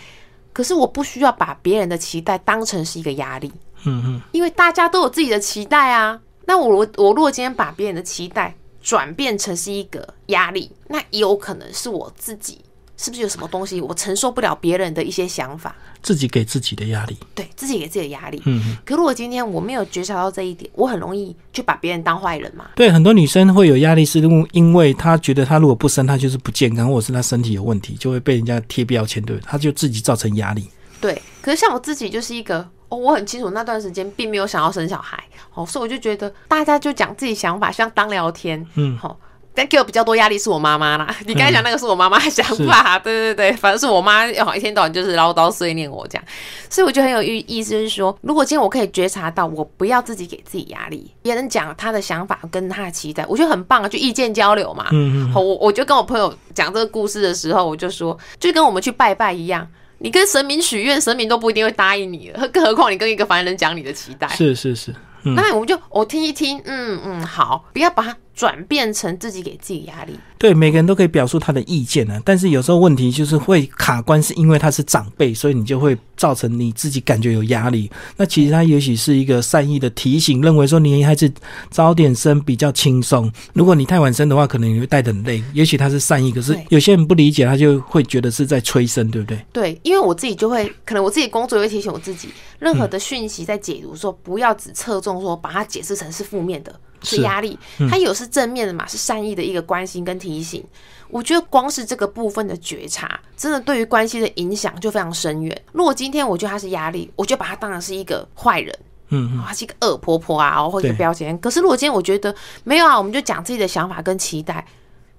[0.54, 3.52] 可是我不需要把别人的期待当成是一个压力。
[3.86, 6.20] 嗯嗯，因为大家都有自己的期待啊。
[6.46, 8.56] 那我我如果今天把别人的期待。
[8.82, 12.60] 转变成是一个压力，那也有可能是我自己
[12.98, 18.42] 是不是有什么东西我承受不了别人的一些想法，自己给自己的压力，对自己给自己的压力。
[18.46, 22.70] 嗯，可如果今天我没有觉察到这一点，我很容易就把别人当坏人嘛。
[22.76, 30.68] 对，很多女生会有压力，是因因为她觉得她如果不生，她就是不健康，或者是她身体有问题，就会被人家贴标签，对，她就自己造成压力。
[31.00, 32.68] 对，可是像我自己就是一个。
[32.92, 35.18] 哦，我很清楚那段时间并没有想要生小孩，
[35.54, 39.18] 哦，所以我就觉得大家就讲自己想法，像当聊天，嗯，好，
[39.56, 41.16] 但给我比较多压力是我妈妈啦。
[41.26, 46.24] 你刚才讲那个是我妈妈的想法，对对对，反正是我妈好一天到晚就是唠叨碎念我这样，
[46.70, 59.66] 所以我就很有意意思，就是说，如果今天我可以觉察到，我不要自己给自己压力，别人讲他的想法跟他的期待，我觉得很棒啊，就意见交流嘛，嗯嗯，我我就跟我朋友讲这个故事的时候，我就说，就跟我们去拜拜一样。
[60.02, 64.28] 你跟神明许愿，神明都不一定会答应你，更何况你跟一个凡人讲你的期待。
[64.30, 64.94] 是是是，
[65.24, 70.14] 那我们就我听一听，嗯嗯，好，不要把转变成自己给自己压力。
[70.38, 77.90] 对，每个人都可以表述他的意见呢，但是有时候问题就是会卡关，是因为他是长辈，所以你就会造成你自己感觉有压力。
[78.18, 81.32] 那其实他也许是一个善意的提醒，认为说你还是
[81.70, 83.32] 早点生比较轻松。
[83.54, 85.44] 如果你太晚生的话，可能你会带得很累。
[85.54, 89.46] 也许他是善意，可是有些人不理解，他就会觉得是在催生，对不对？
[89.54, 97.58] 对，因为我自己就会，可能我自己工作也会提醒我自己，任何的讯息在解读说，不要只侧重说把它解释成是负面的，是是压力，
[97.90, 100.64] 它有是正面的嘛，是善意的一个关心跟提醒。
[101.10, 105.62] 我觉得光是这个部分的觉察，真的对于关系的影响就非常深远。
[105.74, 108.74] 如果今天我觉得他是压力，我就把他当成是一个坏人，
[109.10, 111.38] 嗯嗯，哦，她是一个恶婆婆啊，或者一个对标签。
[111.40, 112.34] 可是如果今天我觉得
[112.64, 114.66] 没有啊，我们就讲自己的想法跟期待，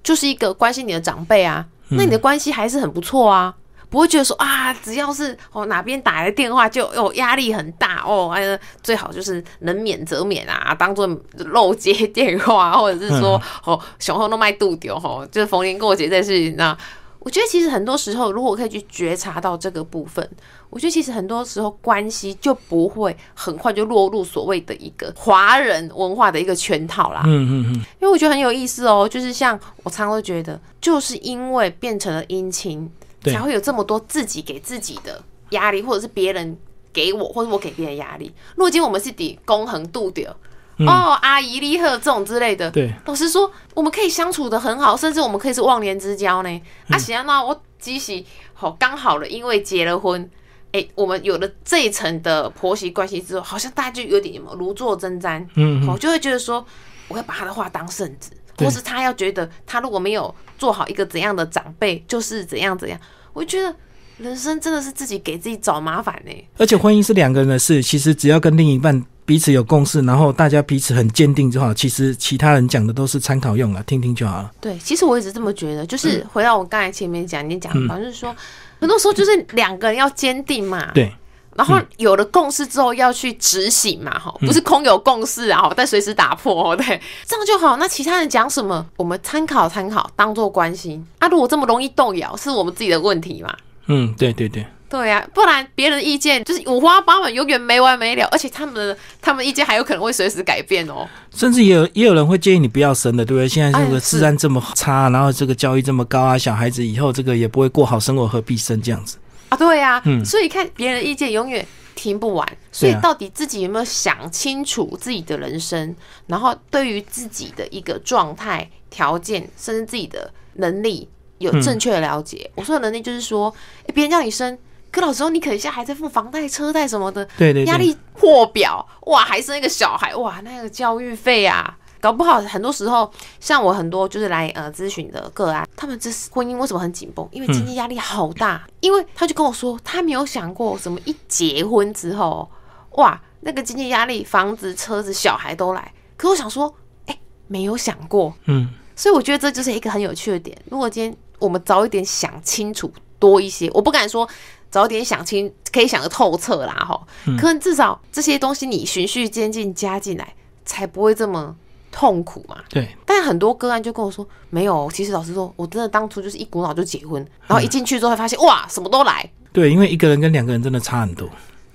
[0.02, 3.54] 就是一个关心你的长辈啊，那你的关系还是很不错啊。
[3.92, 16.76] 不会觉得说啊，只要是哦哪边打来的电话就哦压力很大哦，哎呀最好就是能免则免啊，当做漏接电话， 或者是说哦雄厚都卖肚丢哦，就是逢年过节这事情那。
[17.24, 20.28] 我觉得其实很多时候，如果我可以去觉察到这个部分，
[20.68, 27.22] 我觉得其实很多时候关系就不会很快就落入所谓的一个华人文化的一个圈套啦。
[27.24, 36.56] 嗯嗯嗯，因为我觉得很有意思哦，就是像我常常都觉得，就是因为变成了姻亲，对才会有这么多自己给自己的压力，或者是别人
[36.92, 38.32] 给我，或者我给别人压力。
[38.56, 40.36] 如果今天我们是抵公衡度的。
[40.78, 46.60] 哦，阿姨厉害这种之类的，对，老实说，我们可以相处的很好，甚至我们可以是忘年之交呢。
[46.88, 50.28] 啊，行啊，那我即使好刚好了，因为结了婚，
[50.72, 56.64] 哎、我们有了这一层的婆媳关系之后，好像大家就有点什么如坐针毡，嗯我就会觉得说，
[57.06, 62.98] 我会把他的话当圣旨，对或是他要觉得他如果没有做好一个怎样的长辈，就是怎样怎样，
[63.32, 63.74] 我觉得
[64.18, 66.32] 人生真的是自己给自己找麻烦呢。
[66.58, 71.72] 而且婚姻是两个人的事，其实只要跟另一半彼此有共识，然后大家彼此很坚定就好。
[71.72, 74.52] 其实其他人讲的都是参考用了，听听就好了。
[74.60, 78.34] 对，其实我一直这么觉得，嗯就是回到我刚才前面讲，你讲的吧，就是说，
[78.80, 81.12] 很多时候就是两个人要坚定嘛，对，
[81.56, 87.76] 然后有了共识之后要去执行嘛，哈，不是空有共识啊，哈但随时打破， 对，这样就好。
[87.76, 91.28] 那其他人讲什么，我们参考参考，当做关心啊。
[91.28, 93.54] 如果这么容易动摇，是我们自己的问题嘛？
[93.86, 101.06] 嗯，对对对，对呀、不然别人的意见就是五花八门，永远没完没了，而且他们的他们意见还有可能会随时改变哦。
[101.34, 103.48] 甚至也有也有人会建议你不要生的，对不对？
[103.48, 109.16] 现在这个治安这么差，然后这个教育这么高啊，小孩子以后这个也不会过好生活，何必生这样子？
[109.52, 110.24] 啊，对呀、嗯。
[110.24, 115.94] 所以看别人的意见永远听不完，所以到底自己有没有想清楚自己的人生，
[116.26, 122.50] 然后对于自己的一个状态、条件，甚至自己的能力有正确的了解。
[122.54, 123.54] 我说的能力就是说，
[123.86, 124.58] 诶别人叫你生，
[124.90, 137.26] 可老时候你可能现在还在付房贷、车贷什么的，对对对，压力破表，哇，还生一个小孩，哇，那个教育费啊，搞不好很多时候，像我很多就是来呃咨询的个案，他们这是婚姻为什么很紧绷？
[137.30, 142.50] 因为经济压力好大，因为他就跟我说，他没有想过什么一结婚之后，
[142.96, 145.94] 哇，那个经济压力，房子、车子、小孩都来。
[146.16, 146.74] 可我想说，
[147.06, 150.60] 哎、没有想过，嗯，所以我觉得这就是一个很有趣的点。
[150.68, 154.28] 如果今天我们早一点想清楚多一些，我不敢说
[154.70, 157.00] 早点想清可以想得透彻啦，哈、
[157.38, 160.34] 可能至少这些东西你循序渐进加进来，
[160.64, 161.54] 才不会这么
[161.92, 162.56] 痛苦嘛。
[162.68, 171.28] 对，但很多个案就跟我说，没有，其实老实说，我真的当初就是一股脑就结婚，然后一进去之后会发现，哇，什么都来，对，因为一个人跟两个人真的差很多，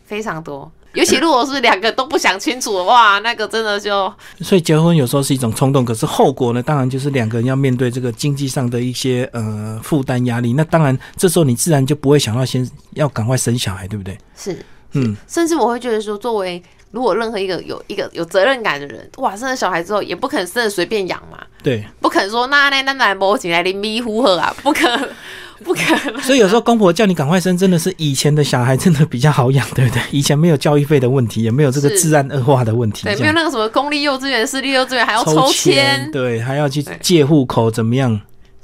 [0.03, 0.70] 非常多。
[0.93, 4.11] 尤其如果是两个都不想清楚的，哇，那个真的就
[4.41, 10.53] 所以结婚有时候是一种冲动，可是后果呢，当然就是两个人要面对这个经济上的一些呃负担压力。
[10.53, 14.18] 那当然，这时候你自然就不会想到先要赶快生小孩，对不对？
[14.36, 14.57] 是
[14.93, 21.84] 嗯，甚至我会觉得说，作为如果任何一个有一个有责任感的人，哇，生了小孩之后也不可能真的随便养嘛，对。
[22.00, 25.10] 不可能说那那那来摸起来你迷糊喝啊，不可能，
[25.64, 26.22] 不可能。
[26.22, 30.02] 所以有时候公婆叫你赶快生，真的是以前的小孩真的比较好养，对不对？
[30.12, 38.20] 以前没有教育费的问题，也没有这个是治安恶化的问题，对，没有那个什么公立幼稚园、私立幼稚园还要抽签，对，还要去借户口，怎么样？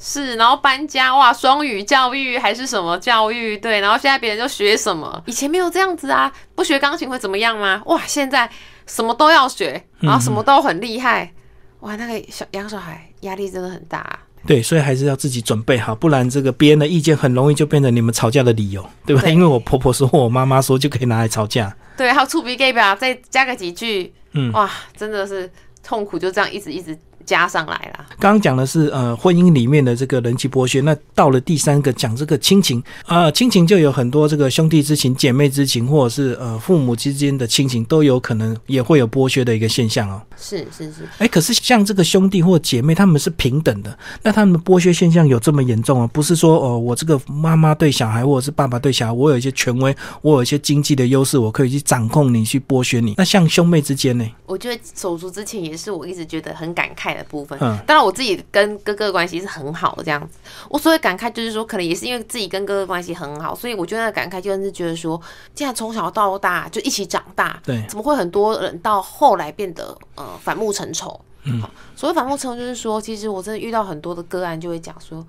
[0.06, 3.58] 是，然后搬家哇，双语教育还是什么教育？
[3.58, 5.24] 对，然后现在别人就学什么？
[5.26, 7.82] 以前没有这样子啊，不学钢琴会怎么样吗？
[7.86, 8.50] 哇，现在
[8.86, 11.32] 什么都要学，然后什么都很厉害，
[11.80, 19.22] 哇，那个小养小孩压力真的很大啊、对，所以还是要自己准备好，不然这个别人的意见很容易就变成你们吵架的理由，对吧？
[19.22, 21.74] 对因为我婆婆说，我妈妈说，就可以拿来吵架。
[21.96, 25.50] 对，还有触鼻 gay 表，再加个几句，嗯哇，真的是
[25.82, 28.06] 痛苦，就这样一直一直加上来啦。
[28.20, 40.22] 刚刚讲的是呃婚姻里面的这个人际剥削，那到了第三个讲这个亲情啊、亲情就有很多这个兄弟之情、姐妹之情，或者是呃父母之间的亲情，都有可能也会有剥削的一个现象哦。
[40.38, 46.08] 是是是，哎，可是像这个兄弟或姐妹，他们是平等的，那他们的剥削现象有这么严重啊？
[46.08, 53.14] 不是说哦，我这个妈妈对小孩，或者是爸爸对小孩，我有一些权威，我有一些经济的优势，我可以去掌控你，去剥削你。
[53.18, 54.26] 那像兄妹之间呢？
[54.46, 57.58] 我觉得手足之情也是我一直觉得很感慨的部分。
[57.62, 60.38] 嗯当然我自己跟哥哥的关系是很好的，这样子。
[60.70, 65.20] 我所谓感慨就是说，可能也是因为自己跟哥哥关系很好，所以我觉得那感慨就是觉得说，
[65.54, 71.20] 既然从小到大就一起长大，对，怎么会很多人到后来变得呃反目成仇？
[71.46, 71.62] 嗯，
[71.96, 75.26] 所谓反目成仇就是说，其实我真的遇到很多的个案，就会讲说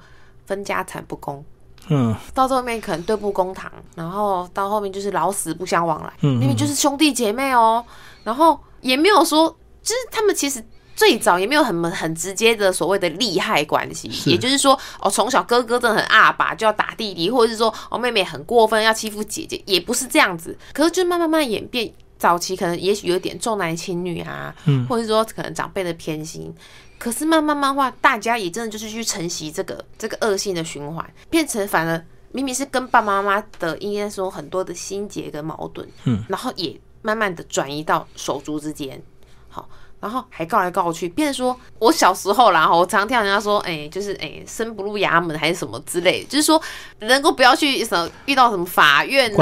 [0.47, 1.45] 分家产不公。
[1.89, 7.85] 嗯到最后面可能对簿公堂，然后到后面就是老死不相往来，嗯明明就是兄弟姐妹哦，
[8.23, 9.49] 然后也没有说，
[9.83, 10.65] 就是他们其实
[10.97, 21.93] 最早也没有很很直接的所谓的利害关系，也就是说，哦，从小哥哥真的很阿爸就要打弟弟，或者是说哦妹妹很过分要欺负姐姐，也不是这样子，可是就慢慢慢慢演变。
[22.17, 26.55] 早期可能也许有点重男轻女啊，嗯或者是说可能长辈的偏心，
[26.97, 39.14] 可是慢慢慢话大家也真的就是去承袭这个这个恶性的循环，变成反而明明是跟爸爸妈妈的应该说很多的心结跟矛盾，嗯，然后也慢慢的转移到手足之间，好。
[40.05, 46.61] 然后还告来告去，变成说我小时候啦，我常听人家说，哎、就是哎、生不入衙门还是什么之类的，就是说
[47.01, 49.37] 能够不要去什么遇到什么法院呐、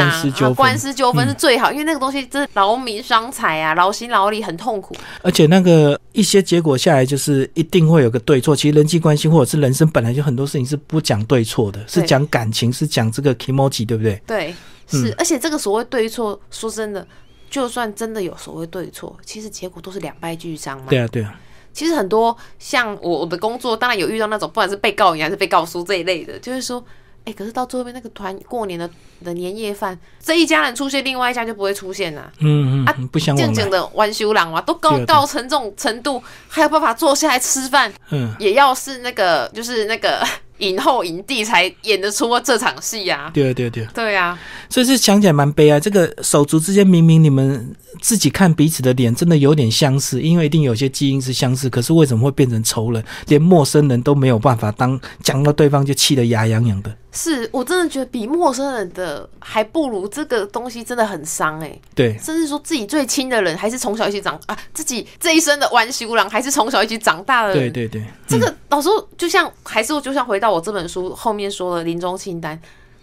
[0.55, 4.95] 官司纠纷是最好，因为那个东西真的劳民伤财啊，劳心劳力，很痛苦。
[5.21, 8.55] 而且那个一些结果下来，就是一定会有个对错。
[8.55, 14.23] 其实人际关系或者是人生本来就很多事情是不讲对错的，是对讲感情，是讲这个 emoji，对不对？
[14.25, 14.55] 对，
[14.87, 17.05] 是，而且这个所谓对错，说真的，
[17.53, 20.87] 就算真的有所谓对错，其实结果都是两败俱伤嘛。
[20.89, 21.39] 对啊，对啊，
[21.71, 26.83] 其实很多像我我的工作，当然有遇到那种不管是被告赢还是被告输这一类的，就是说，
[27.27, 28.89] 哎、可是到最后面那个团过年的
[29.23, 40.27] 的年夜饭，这一家人出现，另外一家就不会出现呐、嗯嗯啊嗯，不相往来，静静的弯修郎嘛，都告告成这种程度，还有办法坐下来吃饭，嗯，也要是那个就是那个
[40.63, 43.31] 影后影帝才演得出这场戏呀、啊。
[43.35, 43.91] 对啊对啊对啊。
[43.95, 44.39] 对啊，
[44.69, 45.79] 所以是想起来蛮悲哀。
[45.79, 53.05] 这个手足之间明明你们自己看彼此的脸真的有点相似，因为一定有些基因是相似，可是为什么会变成仇人？
[53.27, 56.97] 连陌生人都没有办法当讲到对方就气得牙痒痒的。
[57.15, 67.71] 是我真的觉得比陌生人的还不如这个东西真的很伤哎、对，甚至说自己最亲的人还是从小一起长啊，自己这一生的玩修郎还是从小一起长大的人。
[67.71, 72.61] 对对对，这个老实说，就像还是就像回到我这本书后面说的临终清单，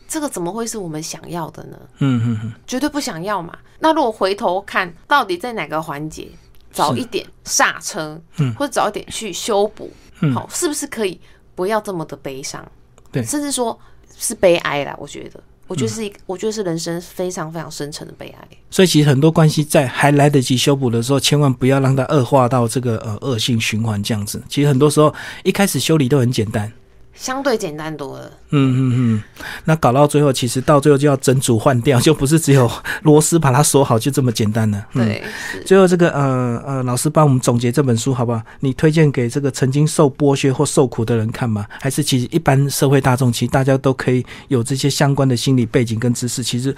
[0.08, 1.78] 这个怎么会是我们想要的呢？
[2.00, 3.58] 嗯嗯嗯，绝对不想要嘛。
[3.80, 6.28] 那如果回头看，到底在哪个环节
[6.72, 9.92] 早一点刹车，嗯或者早一点去修补，
[10.22, 11.20] 嗯好，是不是可以
[11.56, 12.66] 不要这么的悲伤？
[13.12, 13.78] 对甚至说
[14.18, 14.96] 是悲哀啦。
[15.00, 18.48] 我觉得，我觉得是一个，我觉得是人生非常非常深沉的悲哀。
[18.70, 24.42] 所以其实很多关系在还来得及修补的时候，千万不要让它恶化到这个呃恶性循环这样子。
[24.48, 26.72] 其实很多时候一开始修理都很简单。
[27.20, 29.24] 相对简单多了，嗯嗯嗯，
[29.66, 32.72] 那搞到最后，其实到最后就要整组换掉，就不是只有
[33.04, 34.86] 螺丝把它锁好就这么简单了。
[34.94, 35.22] 嗯对，
[35.66, 38.42] 最后这个呃呃，老师帮我们总结这本书好不好？
[38.62, 41.66] 你推荐给这个曾经受剥削或受苦的人看吗？
[41.82, 46.42] 还是其实一般社会大众，其实大家都可以有这些相关的心理背景跟知识？
[46.42, 46.74] 其实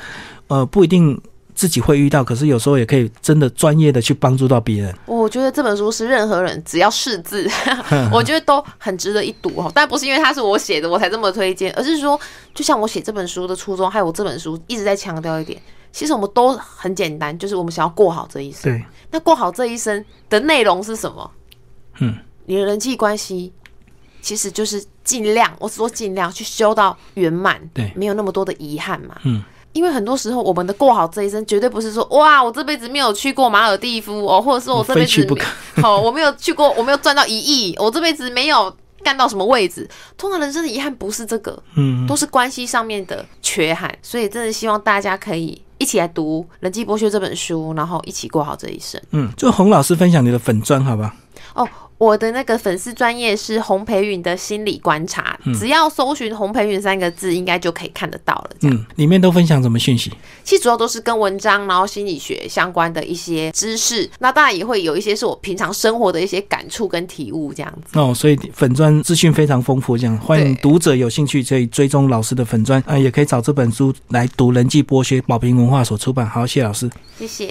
[0.47, 1.21] 呃不一定
[1.53, 4.95] 自己会遇到，可是有时候也可以真的专业的去帮助到别人。
[5.05, 7.47] 我觉得这本书是任何人只要识字，
[8.11, 9.71] 我觉得都很值得一读哦。
[9.73, 12.19] 但不是因为它是我写的我才这么推荐，而是说，
[12.53, 18.63] 就像我写这本书的初衷，还有我这本书一直在强调一点，其实我们都很简单，就是我们想要过好这一生。
[18.63, 21.31] 对，那过好这一生的内容是什么？
[21.99, 23.51] 嗯，你的人际关系
[24.21, 29.15] 其实就是尽量，我只说尽量去修到圆满，对没有那么多的遗憾嘛。
[29.23, 29.43] 嗯。
[29.73, 35.25] 因为很多时候，我们的过好这一生，绝对不是说哇，我这辈子没有去过马尔蒂夫哦，或者是我这辈子
[35.81, 39.87] 好，我没有去过， 我没有赚到一亿，我这辈子没有干到什么位置。
[40.17, 43.93] 通常人生的遗憾不是这个，嗯，都是关系上面的缺憾。
[44.01, 49.01] 所以真的希望大家可以一起来读《人际剥削》这本书，然后一起过好这一生。
[49.11, 51.15] 嗯，就洪老师分享你的粉砖好吧？
[51.53, 51.67] 哦，
[52.01, 58.49] 我的那个粉丝专业是洪培云的心理观察，只要搜寻洪培云三个字，应该就可以看得到了。
[58.61, 60.11] 嗯，里面都分享什么讯息？
[60.43, 64.09] 其实主要都是跟文章，然后心理学相关的一些知识。
[64.17, 67.99] 那当然也会有一些是我平常生活的一些感触跟体悟，这样子。
[67.99, 76.27] 哦，所以粉砖资讯非常丰富，这样欢迎对读者有兴趣可以追踪老师的粉砖啊、也可以找这本书来读《人际剥削》，宝平文化所出版。
[76.27, 76.89] 好，谢谢老师。
[77.19, 77.47] 谢谢。